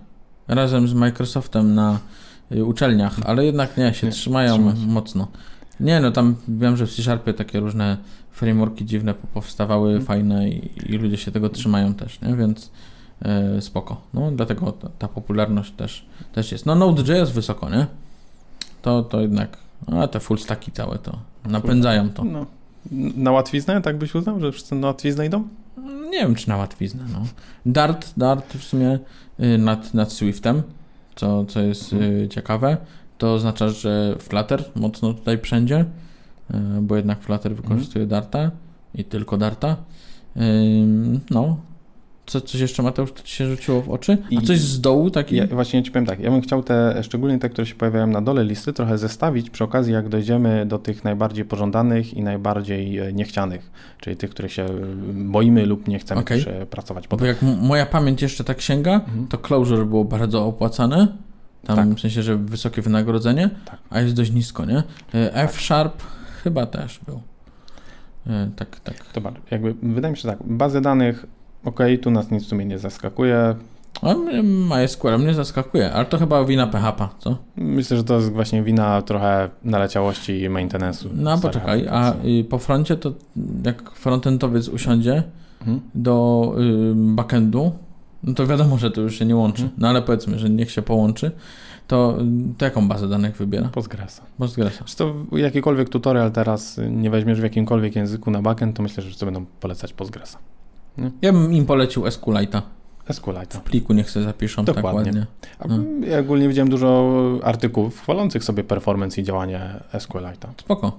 [0.49, 1.99] razem z Microsoftem na
[2.53, 5.29] y, uczelniach, ale jednak nie, się Nie, trzymają mocno.
[5.81, 7.97] Nie, no tam wiem, że w C Sharpie takie różne
[8.31, 10.07] frameworki dziwne powstawały, Mhm.
[10.07, 12.37] fajne i, i ludzie się tego trzymają też, nie?
[12.37, 12.71] Więc
[13.59, 14.01] y, spoko.
[14.15, 16.67] No dlatego ta, ta popularność też, też jest.
[16.67, 17.87] No Node.js wysoko, nie?
[18.83, 22.25] To, to jednak, a te full stacki całe to napędzają to.
[22.25, 22.47] No.
[23.17, 25.49] Na łatwiznę, tak byś uznał, że wszyscy na łatwiznę idą?
[26.11, 27.23] Nie wiem, czy na łatwiznę, no.
[27.67, 28.99] Dart, Dart w sumie
[29.41, 30.63] y, nad, nad Swiftem,
[31.15, 32.77] co, co jest y, ciekawe,
[33.19, 35.85] to oznacza, że Flutter mocno tutaj wszędzie,
[36.51, 38.51] y, bo jednak Flutter wykorzystuje Darta
[38.95, 39.77] i tylko Darta.
[41.31, 41.57] No.
[42.29, 44.19] Co, coś jeszcze, Mateusz, to ci się rzuciło w oczy?
[44.25, 45.37] A I- coś z dołu taki?
[45.37, 48.21] Ja, właśnie ci powiem tak, ja bym chciał te, szczególnie te, które się pojawiają na
[48.23, 53.13] dole listy, trochę zestawić przy okazji, jak dojdziemy do tych najbardziej pożądanych i najbardziej e,
[53.13, 54.69] niechcianych, czyli tych, których się e,
[55.15, 56.45] boimy lub nie chcemy Okej.
[56.45, 57.09] też e, pracować.
[57.09, 59.27] Bo jak m- moja pamięć jeszcze tak sięga, Mhm.
[59.27, 61.09] to Closure było bardzo opłacane.
[61.67, 61.89] Tam Tak.
[61.89, 63.79] w sensie, że wysokie wynagrodzenie, Tak.
[63.91, 64.79] a jest dość nisko, nie?
[64.79, 66.03] Y, F-Sharp
[66.43, 67.21] chyba też był.
[68.57, 69.05] Tak, tak.
[69.13, 71.27] To bardzo, jakby, wydaje mi się tak, bazy danych,
[71.69, 73.55] ok, tu nas nic w sumie nie zaskakuje.
[74.43, 77.37] MySQL mnie zaskakuje, ale to chyba wina PHP, co?
[77.57, 81.09] Myślę, że to jest właśnie wina trochę naleciałości i maintenance'u.
[81.15, 82.15] No poczekaj, a
[82.49, 83.13] po froncie to
[83.65, 85.23] jak frontendowiec usiądzie
[85.61, 85.81] Mhm.
[85.95, 86.55] do
[86.95, 87.73] backendu,
[88.23, 89.63] no to wiadomo, że to już się nie łączy.
[89.63, 89.81] Mhm.
[89.81, 91.31] No ale powiedzmy, że niech się połączy,
[91.87, 92.19] to,
[92.59, 93.69] to jaką bazę danych wybiera?
[93.69, 94.23] Postgresa.
[94.39, 94.85] Postgresa.
[94.85, 99.09] Czy to jakikolwiek tutorial teraz nie weźmiesz w jakimkolwiek języku na backend, to myślę, że
[99.09, 100.39] wszyscy będą polecać Postgresa.
[101.23, 102.63] Ja bym im polecił SQLite'a.
[103.13, 103.59] SQLite.
[103.59, 105.03] W pliku niech sobie zapiszą tak Dokładnie.
[105.05, 105.27] ładnie.
[105.59, 105.79] A No.
[106.07, 109.61] Ja ogólnie widziałem dużo artykułów chwalących sobie performance i działanie
[109.93, 110.47] SQLite'a.
[110.61, 110.99] Spoko.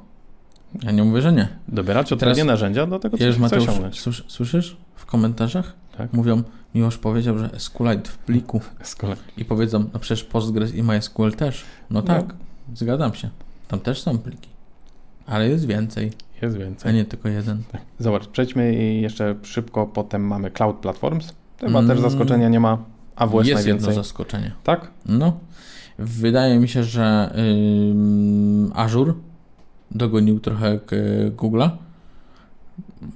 [0.84, 1.48] Ja nie mówię, że nie.
[1.68, 4.00] Dobierać Teraz- odpowiednie narzędzia do tego, co Ja Mateusz, osiągnąć.
[4.00, 5.74] słysz, słyszysz w komentarzach?
[5.98, 6.14] Tak.
[6.14, 6.44] Mówią,
[6.76, 9.22] Miłosz powiedział, że SQLite w pliku SQLite.
[9.38, 11.64] i powiedzą, no przecież Postgres i MySQL też.
[11.90, 12.34] No tak,
[12.76, 13.30] zgadzam się.
[13.68, 14.50] Tam też są pliki.
[15.26, 16.94] Ale jest więcej, Jest a więcej.
[16.94, 17.64] nie tylko jeden.
[18.00, 21.34] Zobacz, przejdźmy i jeszcze szybko, potem mamy Cloud Platforms.
[21.60, 21.88] Chyba Mm.
[21.88, 22.78] też zaskoczenia nie ma.
[23.16, 23.88] AWS jest najwięcej.
[23.90, 24.52] jedno zaskoczenie.
[24.64, 24.92] Tak?
[25.06, 25.38] No,
[26.00, 27.34] wydaje mi się, że
[27.92, 29.14] ym, Azure
[29.92, 30.80] dogonił trochę
[31.38, 31.70] Google'a,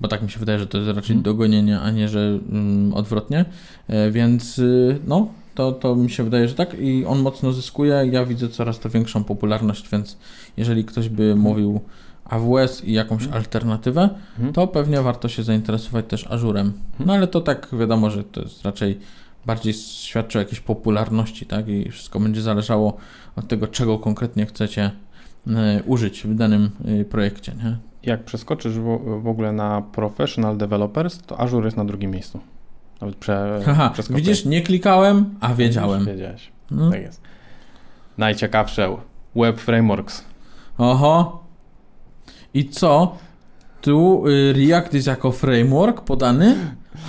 [0.02, 1.24] bo tak mi się wydaje, że to jest raczej Mhm.
[1.24, 3.46] dogonienie, a nie, że ym, odwrotnie,
[3.88, 8.10] E, więc y, no, to, to mi się wydaje, że tak i on mocno zyskuje,
[8.12, 10.18] ja widzę coraz to większą popularność, więc
[10.58, 11.82] jeżeli ktoś by mówił
[12.34, 14.54] AWS i jakąś alternatywę, Mhm.
[14.54, 16.74] to pewnie warto się zainteresować też Azurem.
[17.00, 19.00] No ale to tak wiadomo, że to jest raczej
[19.46, 21.68] bardziej świadczy o jakiejś popularności, tak?
[21.68, 22.98] I wszystko będzie zależało
[23.36, 24.92] od tego, czego konkretnie chcecie
[25.48, 26.70] e, użyć w danym
[27.02, 27.78] e, projekcie, nie?
[28.04, 32.40] Jak przeskoczysz w, w ogóle na Professional Developers, to Azure jest na drugim miejscu.
[33.02, 33.60] Nawet prze,
[33.94, 34.16] przeskoczył.
[34.16, 36.06] widzisz, nie klikałem, a wiedziałem.
[36.06, 36.52] Wiedziałeś.
[36.72, 36.92] No.
[36.92, 37.22] Tak jest.
[38.18, 38.98] Najciekawsze
[39.36, 40.24] Web Frameworks.
[40.78, 41.43] Oho.
[42.54, 43.18] I co?
[43.82, 46.56] Tu y, React jest jako framework podany?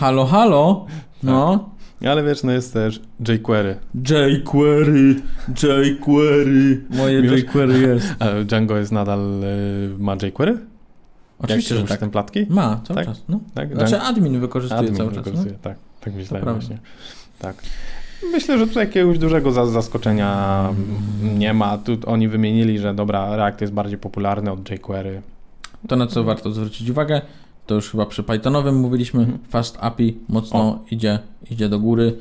[0.00, 0.87] Halo, halo?
[1.22, 1.70] No.
[2.09, 3.76] Ale wiesz, no jest też jQuery.
[4.28, 5.14] jQuery,
[5.85, 6.85] jQuery.
[6.90, 7.38] Moje Miłosz?
[7.40, 8.14] jQuery jest.
[8.22, 10.59] A Django jest nadal, y, ma jQuery?
[11.38, 12.00] Oczywiście, Jak że tak.
[12.00, 12.46] ten platki?
[12.48, 13.07] Ma, cały Tak?
[13.07, 13.24] czas.
[13.28, 13.40] No.
[13.54, 13.74] Tak?
[13.74, 15.16] Znaczy admin wykorzystuje Admin cały czas.
[15.16, 15.22] No.
[15.22, 15.76] wykorzystuje, tak.
[16.00, 16.78] Tak myślałem właśnie.
[17.38, 17.57] Tak.
[18.33, 20.68] Myślę, że tutaj jakiegoś dużego za- zaskoczenia
[21.38, 21.78] nie ma.
[21.78, 25.22] Tu oni wymienili, że dobra, React jest bardziej popularny od jQuery.
[25.88, 27.20] To na co warto zwrócić uwagę,
[27.66, 29.38] to już chyba przy Pythonowym mówiliśmy, Mhm.
[29.49, 31.18] Fast API mocno idzie,
[31.51, 32.18] idzie do góry.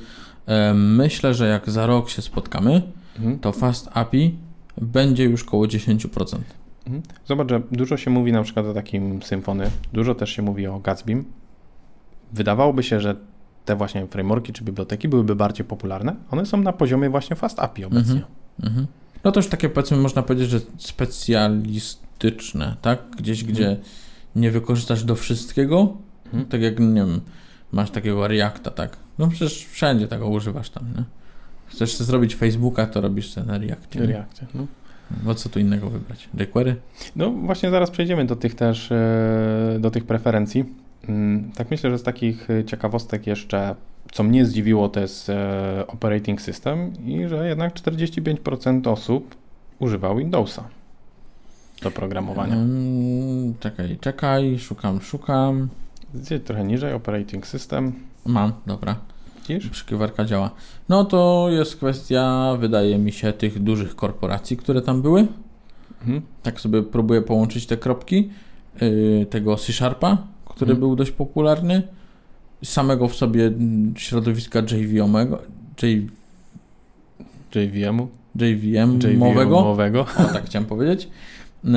[0.73, 2.81] Myślę, że jak za rok się spotkamy,
[3.17, 3.39] Mhm.
[3.39, 4.37] to Fast API
[4.81, 6.37] będzie już koło 10%.
[6.85, 7.03] Mhm.
[7.25, 10.79] Zobacz, że dużo się mówi na przykład o takim Symfony, dużo też się mówi o
[10.79, 11.25] Gatsbym.
[12.33, 13.15] Wydawałoby się, że
[13.65, 16.15] te właśnie frameworki czy biblioteki byłyby bardziej popularne.
[16.31, 18.13] One są na poziomie właśnie Fast API obecnie.
[18.13, 18.25] Mhm.
[18.63, 18.87] Mhm.
[19.23, 22.99] No to już takie powiedzmy można powiedzieć, że specjalistyczne, tak?
[23.17, 23.53] Gdzieś, Mhm.
[23.55, 23.77] gdzie
[24.35, 26.45] nie wykorzystasz do wszystkiego, Mhm.
[26.45, 27.21] tak jak, nie wiem,
[27.71, 28.97] masz takiego Reacta, tak?
[29.19, 31.03] No przecież wszędzie tego używasz tam, nie?
[31.67, 33.99] Chcesz zrobić Facebooka, to robisz sobie na Reactie.
[34.53, 34.67] No.
[35.23, 36.29] Bo co tu innego wybrać?
[36.37, 36.75] jQuery?
[37.15, 40.65] no właśnie zaraz przejdziemy do tych też, e, do tych preferencji.
[41.09, 43.75] Mm, Tak myślę, że z takich e, ciekawostek jeszcze,
[44.11, 49.35] co mnie zdziwiło, to jest e, operating system i że jednak 45% osób
[49.79, 50.63] używa Windowsa
[51.81, 52.53] do programowania.
[52.55, 55.67] Mm, czekaj, czekaj, szukam, szukam.
[56.13, 57.93] Gdzie trochę niżej, operating system,
[58.25, 58.95] Mam, dobra.
[59.49, 59.69] widzisz?
[59.69, 60.51] Wyszukiwarka działa.
[60.89, 65.27] No to jest kwestia, wydaje mi się, tych dużych korporacji, które tam były.
[66.01, 66.21] Mhm.
[66.43, 68.29] Tak sobie próbuję połączyć te kropki.
[68.81, 70.17] Yy, tego C-Sharpa,
[70.55, 70.79] który Mhm.
[70.79, 71.81] był dość popularny.
[72.63, 75.37] Samego w sobie mm, środowiska JVM-owego.
[75.81, 76.01] J,
[77.55, 79.57] JVM-u, JVM-owego.
[79.57, 80.05] JVM-owego.
[80.19, 81.09] O, tak chciałem powiedzieć.
[81.63, 81.71] Yy,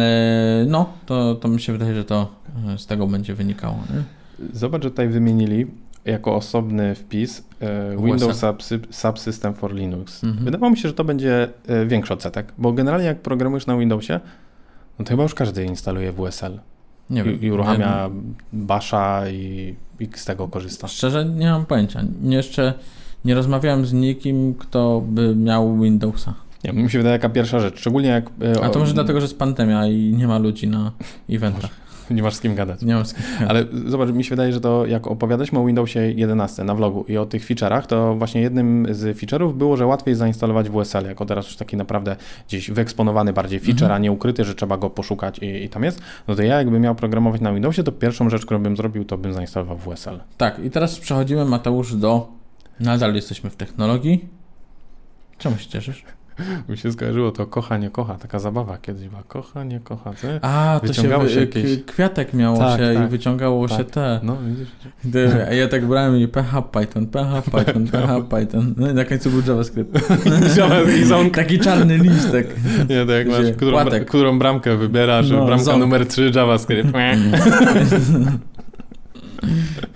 [0.66, 2.32] no, to, to mi się wydaje, że to
[2.66, 3.76] yy, z tego będzie wynikało.
[3.94, 4.02] Nie?
[4.52, 5.66] Zobacz, że tutaj wymienili
[6.04, 10.24] jako osobny wpis e, Windows Subsy- Subsystem for Linux.
[10.24, 10.44] Mhm.
[10.44, 14.20] Wydawało mi się, że to będzie e, większy odsetek, bo generalnie jak programujesz na Windowsie,
[14.98, 16.58] no to chyba już każdy instaluje WSL
[17.10, 17.40] Nie wiem.
[17.40, 18.10] i, i uruchamia
[18.52, 20.88] Basha i, i z tego korzysta.
[20.88, 22.00] Szczerze nie mam pojęcia.
[22.22, 22.74] Nie, jeszcze
[23.24, 26.34] nie rozmawiałem z nikim, kto by miał Windowsa.
[26.64, 28.30] Nie, mi się wydaje jaka pierwsza rzecz, szczególnie jak...
[28.56, 30.92] e, A to może dlatego, że jest pandemia i nie ma ludzi na
[31.30, 31.70] eventach.
[32.10, 32.82] Nie masz z kim gadać.
[32.82, 33.22] Nie mam z kim.
[33.48, 37.16] Ale zobacz, mi się wydaje, że to jak opowiadaliśmy o Windowsie 11 na vlogu i
[37.16, 41.46] o tych feature'ach, to właśnie jednym z feature'ów było, że łatwiej zainstalować WSL, jako teraz
[41.46, 42.16] już taki naprawdę
[42.48, 43.92] gdzieś wyeksponowany bardziej feature, Mhm.
[43.92, 46.00] a nie ukryty, że trzeba go poszukać i, i tam jest.
[46.28, 49.18] No to ja jakbym miał programować na Windowsie, to pierwszą rzecz, którą bym zrobił, to
[49.18, 50.20] bym zainstalował WSL.
[50.36, 52.28] Tak, i teraz przechodzimy, Mateusz, do...
[52.80, 54.24] Nadal jesteśmy w technologii.
[55.38, 56.04] Czemu się cieszysz?
[56.68, 60.28] Mi się skojarzyło to kocha, nie kocha, taka zabawa kiedyś była, kocha, nie kocha, co?
[60.42, 63.78] A, to się, Wyciągało się jakieś- kwiatek miało Tak, się i tak, wyciągało tak.
[63.78, 64.20] się te.
[64.22, 64.68] No widzisz?
[65.12, 68.74] Ty, A ja tak brałem i PH Python, PH Python, PH Python.
[68.76, 69.98] No i na końcu był JavaScript.
[71.26, 71.30] I.
[71.30, 72.56] Taki czarny listek.
[72.88, 74.06] Nie, to jak masz, którą, Płatek.
[74.08, 75.78] którą bramkę wybierasz, No, bramka ząb.
[75.80, 76.88] numer 3 JavaScript.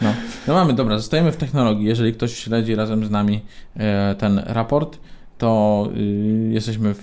[0.02, 0.12] No.
[0.48, 1.86] no mamy, dobra, zostajemy w technologii.
[1.86, 3.40] Jeżeli ktoś śledzi razem z nami
[3.76, 4.98] e, ten raport,
[5.40, 7.00] to y, jesteśmy w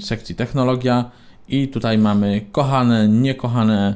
[0.00, 1.10] sekcji technologia
[1.48, 3.94] i tutaj mamy kochane, niekochane,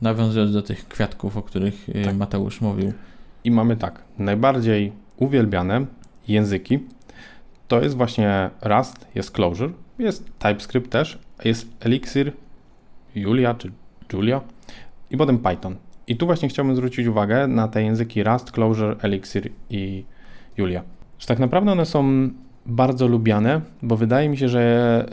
[0.00, 2.16] nawiązując do tych kwiatków, o których y, Tak.
[2.16, 2.92] Mateusz mówił.
[3.44, 5.86] I mamy tak, najbardziej uwielbiane
[6.28, 6.78] języki
[7.68, 12.32] to jest właśnie Rust, jest Clojure, jest TypeScript też, jest Elixir,
[13.14, 13.72] Julia czy
[14.12, 14.40] Julia
[15.10, 15.76] i potem Python.
[16.06, 20.04] I tu właśnie chciałbym zwrócić uwagę na te języki Rust, Clojure, Elixir i
[20.56, 20.82] Julia.
[21.18, 22.30] Że tak naprawdę one są
[22.66, 25.06] bardzo lubiane, bo wydaje mi się, że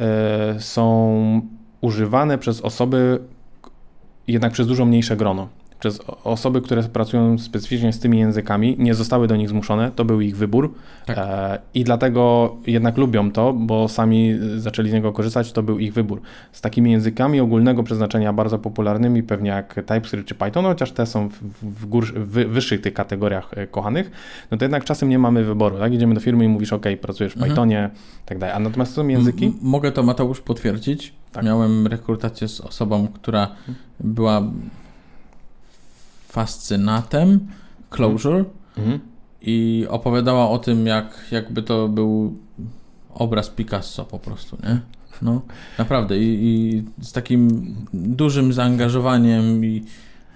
[0.55, 1.41] e, są
[1.81, 3.19] używane przez osoby
[4.27, 5.47] jednak przez dużo mniejsze grono.
[5.81, 10.21] Przez osoby, które pracują specyficznie z tymi językami, nie zostały do nich zmuszone, to był
[10.21, 10.73] ich wybór
[11.05, 11.17] Tak.
[11.17, 15.93] e, i dlatego jednak lubią to, bo sami zaczęli z niego korzystać, to był ich
[15.93, 16.21] wybór.
[16.51, 21.29] Z takimi językami ogólnego przeznaczenia bardzo popularnymi, pewnie jak TypeScript czy Python, chociaż te są
[21.29, 24.11] w, w, w wyższych tych kategoriach e, kochanych,
[24.51, 25.93] no to jednak czasem nie mamy wyboru, tak?
[25.93, 27.51] Idziemy do firmy i mówisz, ok, pracujesz w Mhm.
[27.51, 27.89] Pythonie,
[28.25, 28.55] tak dalej.
[28.55, 31.13] A natomiast są języki, M- mogę to Mateusz potwierdzić.
[31.31, 31.45] Tak.
[31.45, 33.47] Miałem rekrutację z osobą, która
[33.99, 34.41] była
[36.31, 37.47] fascynatem
[37.89, 38.45] Clojure
[38.77, 38.99] mhm.
[39.41, 42.37] i opowiadała o tym, jak jakby to był
[43.13, 44.79] obraz Picasso po prostu, nie?
[45.21, 45.41] No,
[45.77, 46.19] naprawdę.
[46.19, 49.83] I, i z takim dużym zaangażowaniem i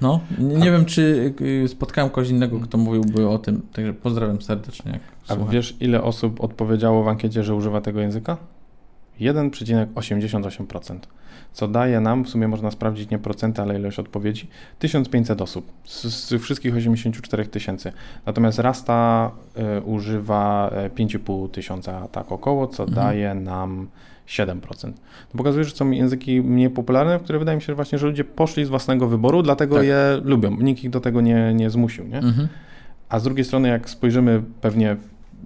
[0.02, 4.42] no, nie, nie wiem, czy y, spotkałem kogoś innego, kto mówiłby o tym, także pozdrawiam
[4.42, 5.00] serdecznie.
[5.28, 5.52] A słucha.
[5.52, 8.38] wiesz, ile osób odpowiedziało w ankiecie, że używa tego języka?
[9.20, 11.00] 1,88%.
[11.54, 14.48] Co daje nam, w sumie można sprawdzić nie procenty, ale ilość odpowiedzi,
[14.80, 17.92] 1500 osób z, z wszystkich 84 tysięcy.
[18.26, 19.32] Natomiast Rasta
[19.78, 22.96] y, używa y, 5,5 tysiąca tak około, co Mhm.
[23.08, 23.88] daje nam
[24.28, 24.94] 7%.
[25.32, 28.08] To pokazuje, że są języki mniej popularne, w które wydaje mi się że właśnie, że
[28.08, 29.86] ludzie poszli z własnego wyboru, dlatego Tak.
[29.86, 30.58] je lubią.
[30.58, 32.08] Nikt ich do tego nie, nie zmusił.
[32.08, 32.18] Nie?
[32.18, 32.48] Mhm.
[33.10, 34.96] A z drugiej strony, jak spojrzymy pewnie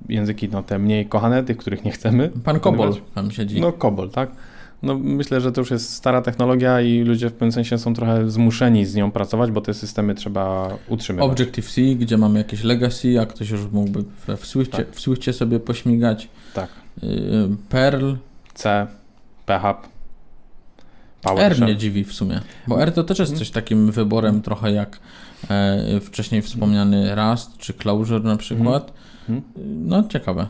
[0.10, 2.32] języki no, te mniej kochane, tych, których nie chcemy.
[2.44, 3.62] Pan Kobol tam siedzi.
[3.62, 4.30] No Kobol, tak?
[4.84, 8.30] No myślę, że to już jest stara technologia i ludzie w pewnym sensie są trochę
[8.30, 11.32] zmuszeni z nią pracować, bo te systemy trzeba utrzymywać.
[11.32, 14.04] Objective-C, gdzie mamy jakieś legacy, a ktoś już mógłby
[14.38, 14.92] w, Swiftie, Tak.
[14.92, 16.28] w Swiftie sobie pośmigać.
[16.54, 16.70] Tak.
[17.04, 17.10] Yy,
[17.70, 18.14] Perl,
[18.54, 18.88] C,
[19.46, 19.90] PHP, R
[21.22, 21.68] PowerShell.
[21.68, 25.00] mnie dziwi w sumie, bo R to też jest coś takim wyborem trochę jak
[25.50, 28.84] e, wcześniej wspomniany Rust czy Clojure na przykład.
[28.84, 29.09] Mhm.
[29.56, 30.48] No ciekawe.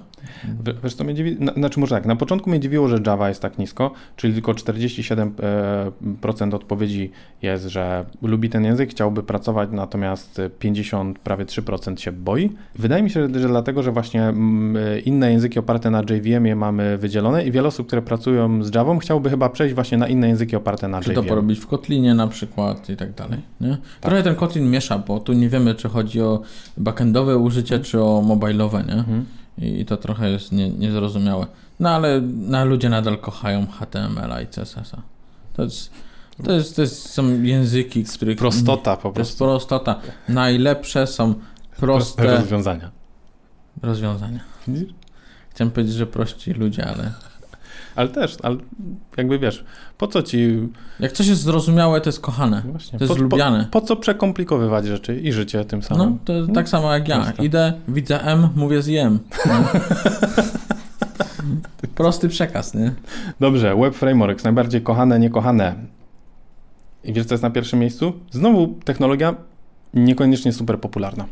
[0.84, 1.38] Wiesz, co mnie dziwi?
[1.40, 4.52] Na, znaczy może tak, na początku mnie dziwiło, że Java jest tak nisko, czyli tylko
[4.52, 12.12] 47% e, odpowiedzi jest, że lubi ten język, chciałby pracować, natomiast 50, prawie 3% się
[12.12, 12.52] boi.
[12.76, 17.46] Wydaje mi się, że, dlatego, że właśnie mm, inne języki oparte na JVM-ie mamy wydzielone
[17.46, 20.88] i wiele osób, które pracują z Javą, chciałby chyba przejść właśnie na inne języki oparte
[20.88, 21.30] na Czy to JVM.
[21.30, 23.40] porobić w Kotlinie na przykład i tak dalej.
[23.62, 23.78] Nie?
[24.02, 26.42] Trochę ten Kotlin miesza, bo tu nie wiemy, czy chodzi o
[26.78, 28.94] backendowe użycie, czy o mobilowe, nie?
[28.94, 29.26] Mhm.
[29.62, 31.48] I to trochę jest nie, niezrozumiałe.
[31.80, 35.02] No ale na ludzie nadal kochają HTML-a i CSS-a.
[35.54, 35.92] To jest,
[36.44, 38.38] to jest, to jest, są języki, których...
[38.38, 39.46] Prostota po To jest prostu.
[39.46, 39.96] prostota.
[40.30, 41.34] Najlepsze są
[41.78, 42.92] proste rozwiązania.
[43.82, 44.40] rozwiązania.
[45.50, 47.14] Chciałem powiedzieć, że prości ludzie, ale
[47.96, 48.58] Ale też, ale
[49.18, 49.66] jakby wiesz,
[49.98, 50.68] po co ci
[51.00, 52.62] jak coś jest zrozumiałe, to jest kochane.
[52.66, 53.00] Właśnie.
[53.00, 53.68] To jest po, lubiany.
[53.72, 56.10] Po, po co przekomplikowywać rzeczy i życie tym samym?
[56.10, 57.22] No, to jest tak samo jak ja.
[57.24, 57.46] proste.
[57.46, 59.20] Idę, widzę M, mówię zjem.
[59.46, 59.54] No.
[61.96, 62.94] Prosty przekaz, nie?
[63.40, 65.76] Dobrze, Web Frameworks, najbardziej kochane, niekochane.
[67.04, 68.14] I wiesz, co jest na pierwszym miejscu?
[68.32, 69.36] Znowu technologia
[69.94, 71.26] niekoniecznie super popularna.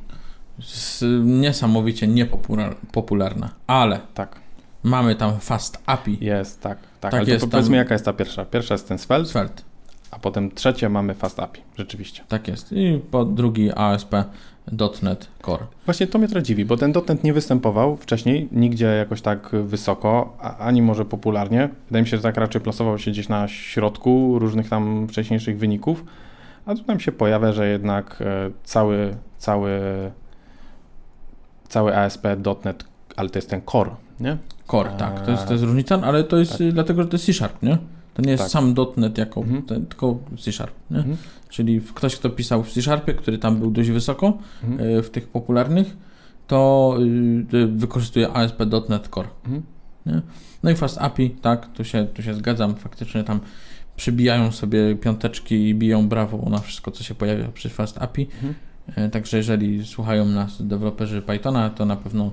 [0.59, 4.39] S- niesamowicie niepopularna, ale Tak,
[4.83, 6.77] mamy tam Fast API, jest, tak.
[6.99, 8.45] Tak, Tak ale jest to powiedzmy, tam- jaka jest ta pierwsza.
[8.45, 9.63] Pierwsza jest ten Svelte, Svelte.
[10.11, 12.23] a potem trzecie mamy Fast API, rzeczywiście.
[12.27, 12.71] Tak jest.
[12.71, 15.65] I po drugi ASP.NET Core.
[15.85, 20.37] Właśnie to mnie trochę dziwi, bo ten dotnet nie występował wcześniej nigdzie jakoś tak wysoko,
[20.59, 21.69] ani może popularnie.
[21.87, 26.03] Wydaje mi się, że tak raczej plasował się gdzieś na środku różnych tam wcześniejszych wyników,
[26.65, 29.79] a tu nam się pojawia, że jednak e, cały, cały,
[31.67, 32.83] cały ASP.NET,
[33.15, 34.37] ale to jest ten core, nie?
[34.71, 35.25] Core, tak.
[35.25, 37.77] To jest, to jest różnica, ale to jest y, dlatego, że to jest C-Sharp, nie?
[38.13, 38.51] To nie jest Tak.
[38.51, 39.61] sam .NET jako, Mhm.
[39.61, 40.97] ten, tylko C-Sharp, nie?
[40.97, 41.17] Mhm.
[41.49, 44.89] Czyli ktoś, kto pisał w C-Sharpie, który tam był dość wysoko Mhm.
[44.89, 45.97] y, w tych popularnych,
[46.47, 46.93] to
[47.53, 49.27] y, y, wykorzystuje ASP.NET Core.
[49.45, 49.63] Mhm.
[50.05, 50.21] Nie?
[50.63, 53.39] No i Fast API, tak, tu się, tu się zgadzam, faktycznie tam
[53.95, 58.27] przybijają sobie piąteczki i biją brawo na wszystko, co się pojawia przy Fast API.
[58.33, 58.53] Mhm.
[58.95, 62.31] E, Także jeżeli słuchają nas deweloperzy Pythona, to na pewno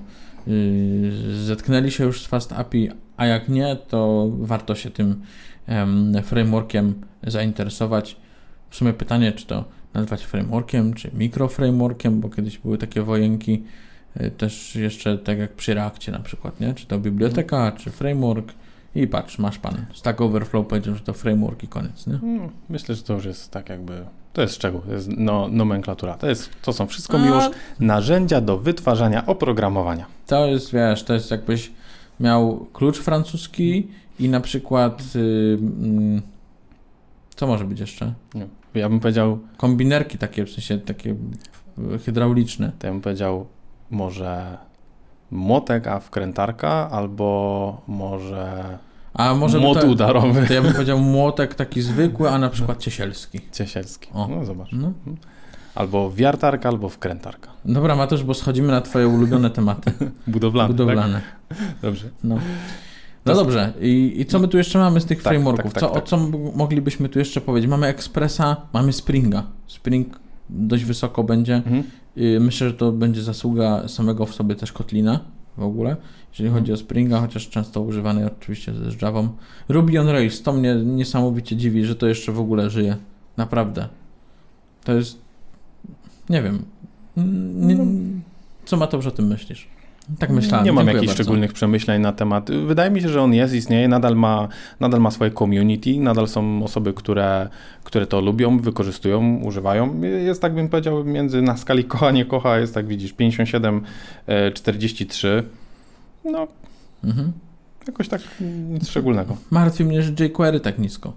[1.45, 5.21] zetknęli się już z Fast API, a jak nie, to warto się tym
[5.67, 8.17] em, frameworkiem zainteresować.
[8.69, 13.63] W sumie pytanie, czy to nazwać frameworkiem, czy mikroframeworkiem, bo kiedyś były takie wojenki
[14.21, 16.73] y, też jeszcze tak jak przy Reakcie na przykład, nie?
[16.73, 18.53] Czy to biblioteka, czy framework
[18.95, 19.85] i patrz, masz pan.
[19.93, 22.13] Stack Overflow powiedział, że to framework i koniec, nie?
[22.13, 24.05] Mm, Myślę, że to już jest tak jakby.
[24.33, 26.13] To jest szczegół, to jest no, nomenklatura.
[26.17, 27.43] To, jest, to są wszystko A- już
[27.79, 30.05] narzędzia do wytwarzania oprogramowania.
[30.27, 31.71] To jest, wiesz, to jest jakbyś
[32.19, 33.87] miał klucz francuski
[34.19, 36.21] i na przykład y, mm,
[37.35, 38.13] co może być jeszcze?
[38.33, 38.47] Nie.
[38.73, 41.15] Ja bym powiedział, Kombinerki takie, w sensie takie
[41.95, 42.71] y, hydrauliczne.
[42.79, 43.45] to ja bym powiedział
[43.91, 44.57] może
[45.35, 48.77] młotek, a wkrętarka, albo może
[49.13, 52.79] A może młot to, udarowy to ja bym powiedział młotek taki zwykły, a na przykład
[52.79, 53.39] ciesielski.
[53.51, 54.09] ciesielski.
[54.13, 54.27] O.
[54.27, 54.69] No zobacz.
[54.71, 54.91] No.
[55.75, 57.49] Albo wiartarka, albo wkrętarka.
[57.65, 59.91] Dobra, Mateusz, bo schodzimy na twoje ulubione tematy
[60.27, 60.67] Budowlane.
[60.73, 61.21] budowlane.
[61.49, 61.57] Tak?
[61.81, 62.09] Dobrze.
[62.23, 62.37] No.
[63.25, 65.73] No dobrze, I, i co my tu jeszcze mamy z tych Tak, frameworków?
[65.73, 66.03] tak, tak, co, tak.
[66.03, 66.17] O co
[66.55, 67.69] moglibyśmy tu jeszcze powiedzieć?
[67.69, 69.43] Mamy Expressa, mamy Springa.
[69.67, 70.19] Spring
[70.49, 71.55] dość wysoko będzie.
[71.55, 71.83] Mhm.
[72.39, 75.19] Myślę, że to będzie zasługa samego w sobie też Kotlina
[75.57, 75.97] w ogóle,
[76.31, 79.29] jeżeli chodzi o Springa, chociaż często używany oczywiście z Javą.
[79.69, 82.97] Ruby on Rails, to mnie niesamowicie dziwi, że to jeszcze w ogóle żyje.
[83.37, 83.89] Naprawdę.
[84.83, 85.21] To jest...
[86.29, 86.65] Nie wiem.
[87.55, 87.77] Nie,
[88.65, 89.67] co Mateusz o tym myślisz?
[90.19, 90.65] Tak myślałem.
[90.65, 91.23] Nie mam Dziękuję jakichś bardzo.
[91.23, 92.51] szczególnych przemyśleń na temat.
[92.51, 94.47] Wydaje mi się, że on jest, istnieje, nadal ma,
[94.79, 97.49] nadal ma swoje community, nadal są osoby, które,
[97.83, 100.01] które to lubią, wykorzystują, używają.
[100.01, 103.81] Jest tak bym powiedział między na skali kocha, nie kocha, jest tak widzisz 57,
[104.27, 105.43] e, 43.
[106.25, 106.47] No,
[107.03, 107.31] Mhm.
[107.87, 108.21] jakoś tak
[108.69, 109.37] nic szczególnego.
[109.51, 111.13] Martwi mnie, że jQuery tak nisko.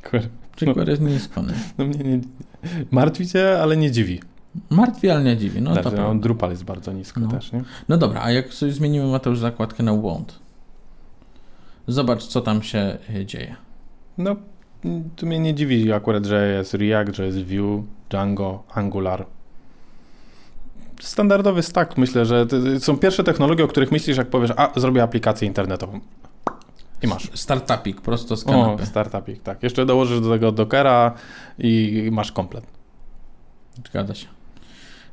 [0.00, 0.22] Dziękuję.
[0.60, 1.42] jQuery jest nisko.
[1.42, 1.52] Nie?
[1.78, 2.20] No mnie nie,
[2.90, 4.20] martwi cię, ale nie dziwi.
[4.70, 5.62] Martwi, ale nie dziwi.
[5.62, 6.06] No, to prawda.
[6.06, 7.28] on Drupal jest bardzo nisko No.
[7.28, 7.62] też, nie?
[7.88, 10.38] no dobra, a jak sobie zmienimy Mateusz zakładkę na Wond?
[11.86, 13.56] Zobacz, co tam się y, dzieje.
[14.18, 14.36] No,
[15.16, 19.26] tu mnie nie dziwi akurat, że jest React, że jest Vue, Django, Angular.
[21.00, 22.46] Standardowy stack, myślę, że
[22.78, 26.00] są pierwsze technologie, o których myślisz, jak powiesz, a zrobię aplikację internetową.
[27.02, 27.30] I masz.
[27.34, 28.86] Startupik, prosto z O, kanapy.
[28.86, 29.62] startupik, tak.
[29.62, 31.14] Jeszcze dołożysz do tego Dockera
[31.58, 32.64] i masz komplet.
[33.90, 34.26] Zgadza się.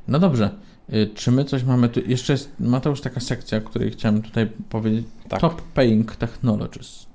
[0.08, 0.50] No dobrze.
[0.92, 2.00] Y, Czy my coś mamy tu?
[2.06, 5.06] Jeszcze jest, Mateusz, taka sekcja, o której chciałem tutaj powiedzieć.
[5.28, 5.40] Tak.
[5.40, 7.06] Top Paying Technologies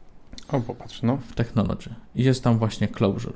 [0.48, 1.18] O, popatrz, no.
[1.18, 1.90] w Technology.
[2.16, 3.34] I jest tam właśnie Closure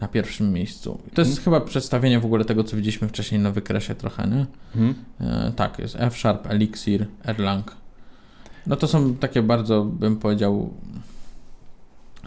[0.00, 0.98] na pierwszym miejscu.
[1.14, 1.44] To jest Mhm.
[1.44, 4.46] chyba przedstawienie w ogóle tego, co widzieliśmy wcześniej na wykresie trochę, nie?
[4.76, 4.94] Mhm.
[5.20, 7.76] E, tak, jest F-Sharp, Elixir, Erlang.
[8.66, 10.74] No to są takie bardzo, bym powiedział,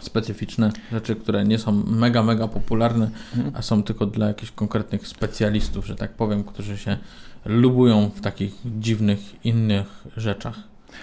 [0.00, 3.54] specyficzne rzeczy, które nie są mega, mega popularne, Mhm.
[3.56, 6.96] a są tylko dla jakichś konkretnych specjalistów, że tak powiem, którzy się
[7.44, 10.54] lubują w takich dziwnych, innych rzeczach.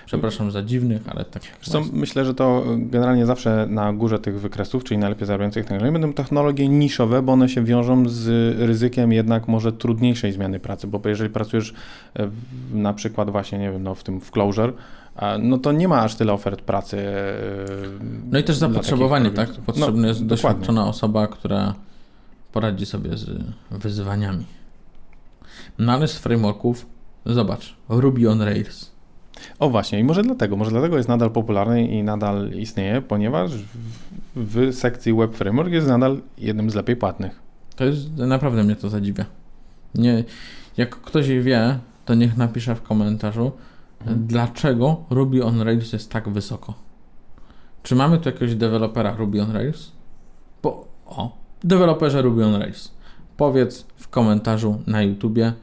[0.06, 1.44] Przepraszam za dziwnych, ale tak.
[1.66, 1.92] Właśnie.
[2.00, 6.68] myślę, że to generalnie zawsze na górze tych wykresów, czyli najlepiej zarabiających technologii, będą technologie
[6.68, 8.28] niszowe, bo one się wiążą z
[8.60, 11.74] ryzykiem jednak może trudniejszej zmiany pracy, bo jeżeli pracujesz
[12.16, 12.30] e,
[12.74, 14.74] na przykład właśnie, nie wiem, no w tym w Clojure, a,
[15.40, 16.98] no to nie ma aż tyle ofert pracy.
[17.00, 17.14] e,
[18.32, 19.34] No i też zapotrzebowanie, tak?
[19.34, 19.66] programistów.
[19.66, 20.30] Potrzebna No, jest dokładnie.
[20.52, 21.74] doświadczona osoba, która
[22.52, 23.30] poradzi sobie z
[23.72, 24.46] wyzwaniami.
[25.80, 26.86] No ale z frameworków,
[27.26, 28.92] zobacz, Ruby on Rails.
[29.60, 33.98] O właśnie, i może dlatego, może dlatego jest nadal popularny i nadal istnieje, ponieważ w,
[34.36, 37.40] w sekcji Web Framework jest nadal jednym z lepiej płatnych.
[37.76, 39.26] To jest, naprawdę mnie to zadziwia.
[39.96, 40.24] Nie,
[40.78, 43.52] jak ktoś wie, to niech napisze w komentarzu.
[44.06, 46.74] Dlaczego Ruby on Rails jest tak wysoko.
[47.84, 49.92] Czy mamy tu jakiegoś dewelopera Ruby on Rails?
[50.64, 52.92] Bo, o, deweloperze Ruby on Rails.
[53.38, 55.54] Powiedz w komentarzu na YouTubie,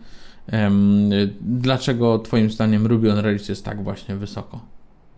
[1.40, 4.61] dlaczego Twoim zdaniem Ruby on Rails jest tak właśnie wysoko.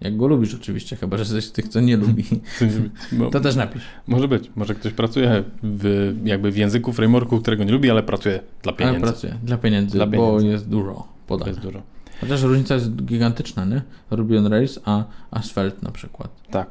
[0.00, 2.24] Jak go lubisz oczywiście, chyba że jesteś tych, co nie lubi,
[3.12, 3.82] Bo- to też napisz.
[4.06, 4.50] Może być.
[4.56, 8.76] Może ktoś pracuje w, jakby w języku frameworku, którego nie lubi, ale pracuje dla Ale
[8.78, 9.00] pieniędzy.
[9.00, 10.46] pracuję dla pieniędzy, Dla bo pieniędzy.
[10.46, 11.50] jest dużo podane.
[11.50, 11.82] jest dużo.
[12.22, 13.82] Chociaż różnica jest gigantyczna, nie?
[14.10, 16.30] Ruby on Rails, a Asphalt na przykład.
[16.50, 16.68] Tak,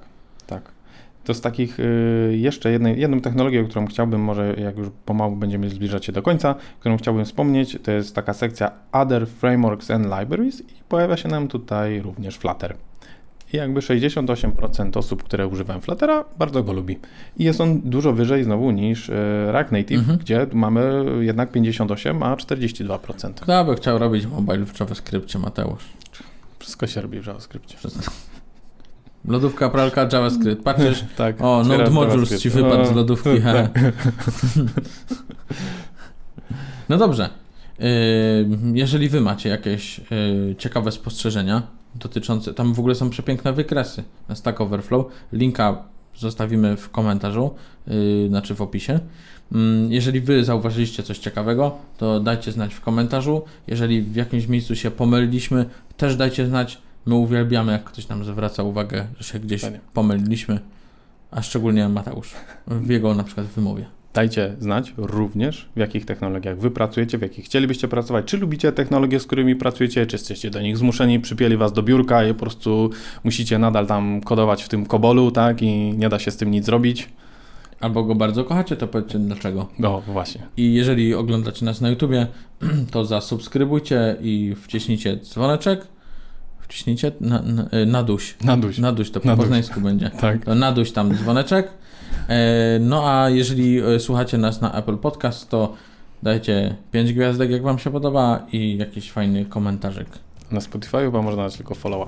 [0.48, 0.72] tak.
[1.24, 5.70] To z takich y, jeszcze jednej, jedną technologią, którą chciałbym, może jak już pomału będziemy
[5.70, 10.62] zbliżać się do końca, którą chciałbym wspomnieć, to jest taka sekcja Other Frameworks and Libraries
[10.62, 12.76] i pojawia się nam tutaj również Flutter.
[13.54, 17.00] I jakby 68% osób, które używają Fluttera, bardzo go lubi.
[17.38, 19.14] I jest on dużo wyżej znowu niż y,
[19.52, 20.18] React Native, Mhm.
[20.18, 23.42] gdzie mamy jednak 58, a 42%.
[23.42, 25.84] Kto by chciał robić mobile w JavaScriptie, Mateusz?
[26.60, 27.76] Wszystko się robi w JavaScriptie.
[29.26, 30.64] Lodówka, pralka, JavaScript.
[30.64, 31.36] Patrzysz, Tak.
[31.42, 33.42] o, Node Modules ci wypadł z lodówki.
[33.42, 33.70] he.
[36.90, 37.30] No dobrze.
[38.74, 41.62] Jeżeli wy macie jakieś yy, ciekawe spostrzeżenia
[41.96, 45.06] dotyczące, tam w ogóle są przepiękne wykresy na Stack Overflow.
[45.34, 45.84] Linka
[46.18, 47.52] zostawimy w komentarzu,
[47.88, 49.00] yy, znaczy w opisie.
[49.52, 53.42] Mm, Jeżeli wy zauważyliście coś ciekawego, to dajcie znać w komentarzu.
[53.68, 55.66] Jeżeli w jakimś miejscu się pomyliliśmy,
[55.98, 56.82] też dajcie znać.
[57.06, 59.80] My uwielbiamy, jak ktoś nam zwraca uwagę, że się gdzieś Fajnie.
[59.94, 60.60] pomyliliśmy,
[61.32, 62.32] a szczególnie Mateusz
[62.68, 63.86] w jego na przykład wymowie.
[64.14, 68.26] Dajcie znać również, w jakich technologiach wy pracujecie, w jakich chcielibyście pracować.
[68.26, 72.24] Czy lubicie technologie, z którymi pracujecie, czy jesteście do nich zmuszeni, przypieli was do biurka
[72.26, 72.90] i po prostu
[73.24, 75.62] musicie nadal tam kodować w tym kobolu, tak?
[75.62, 77.10] I nie da się z tym nic zrobić.
[77.80, 79.68] Albo go bardzo kochacie, to powiedzcie dlaczego.
[79.80, 80.42] No, właśnie.
[80.58, 82.28] I jeżeli oglądacie nas na YouTubie,
[82.92, 85.88] to zasubskrybujcie i wciśnijcie dzwoneczek.
[86.60, 88.36] Wciśnijcie na, na, naduś.
[88.44, 88.78] Naduś.
[88.78, 90.12] Naduś to po poznańsku będzie.
[90.22, 90.46] Tak.
[90.46, 91.68] To naduś tam dzwoneczek.
[92.30, 95.74] E, No a jeżeli e, słuchacie nas na Apple Podcast, to
[96.24, 100.08] dajcie 5 gwiazdek, jak Wam się podoba i jakiś fajny komentarzyk.
[100.52, 102.08] Na Spotify chyba można dać tylko followa.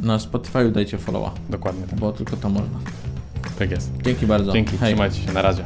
[0.00, 1.98] Na Spotify dajcie followa, Dokładnie tak.
[1.98, 2.78] bo tylko to można.
[3.58, 3.90] Tak jest.
[4.04, 4.52] Dzięki bardzo.
[4.52, 4.88] Dzięki, Hej.
[4.92, 5.64] trzymajcie się, na razie.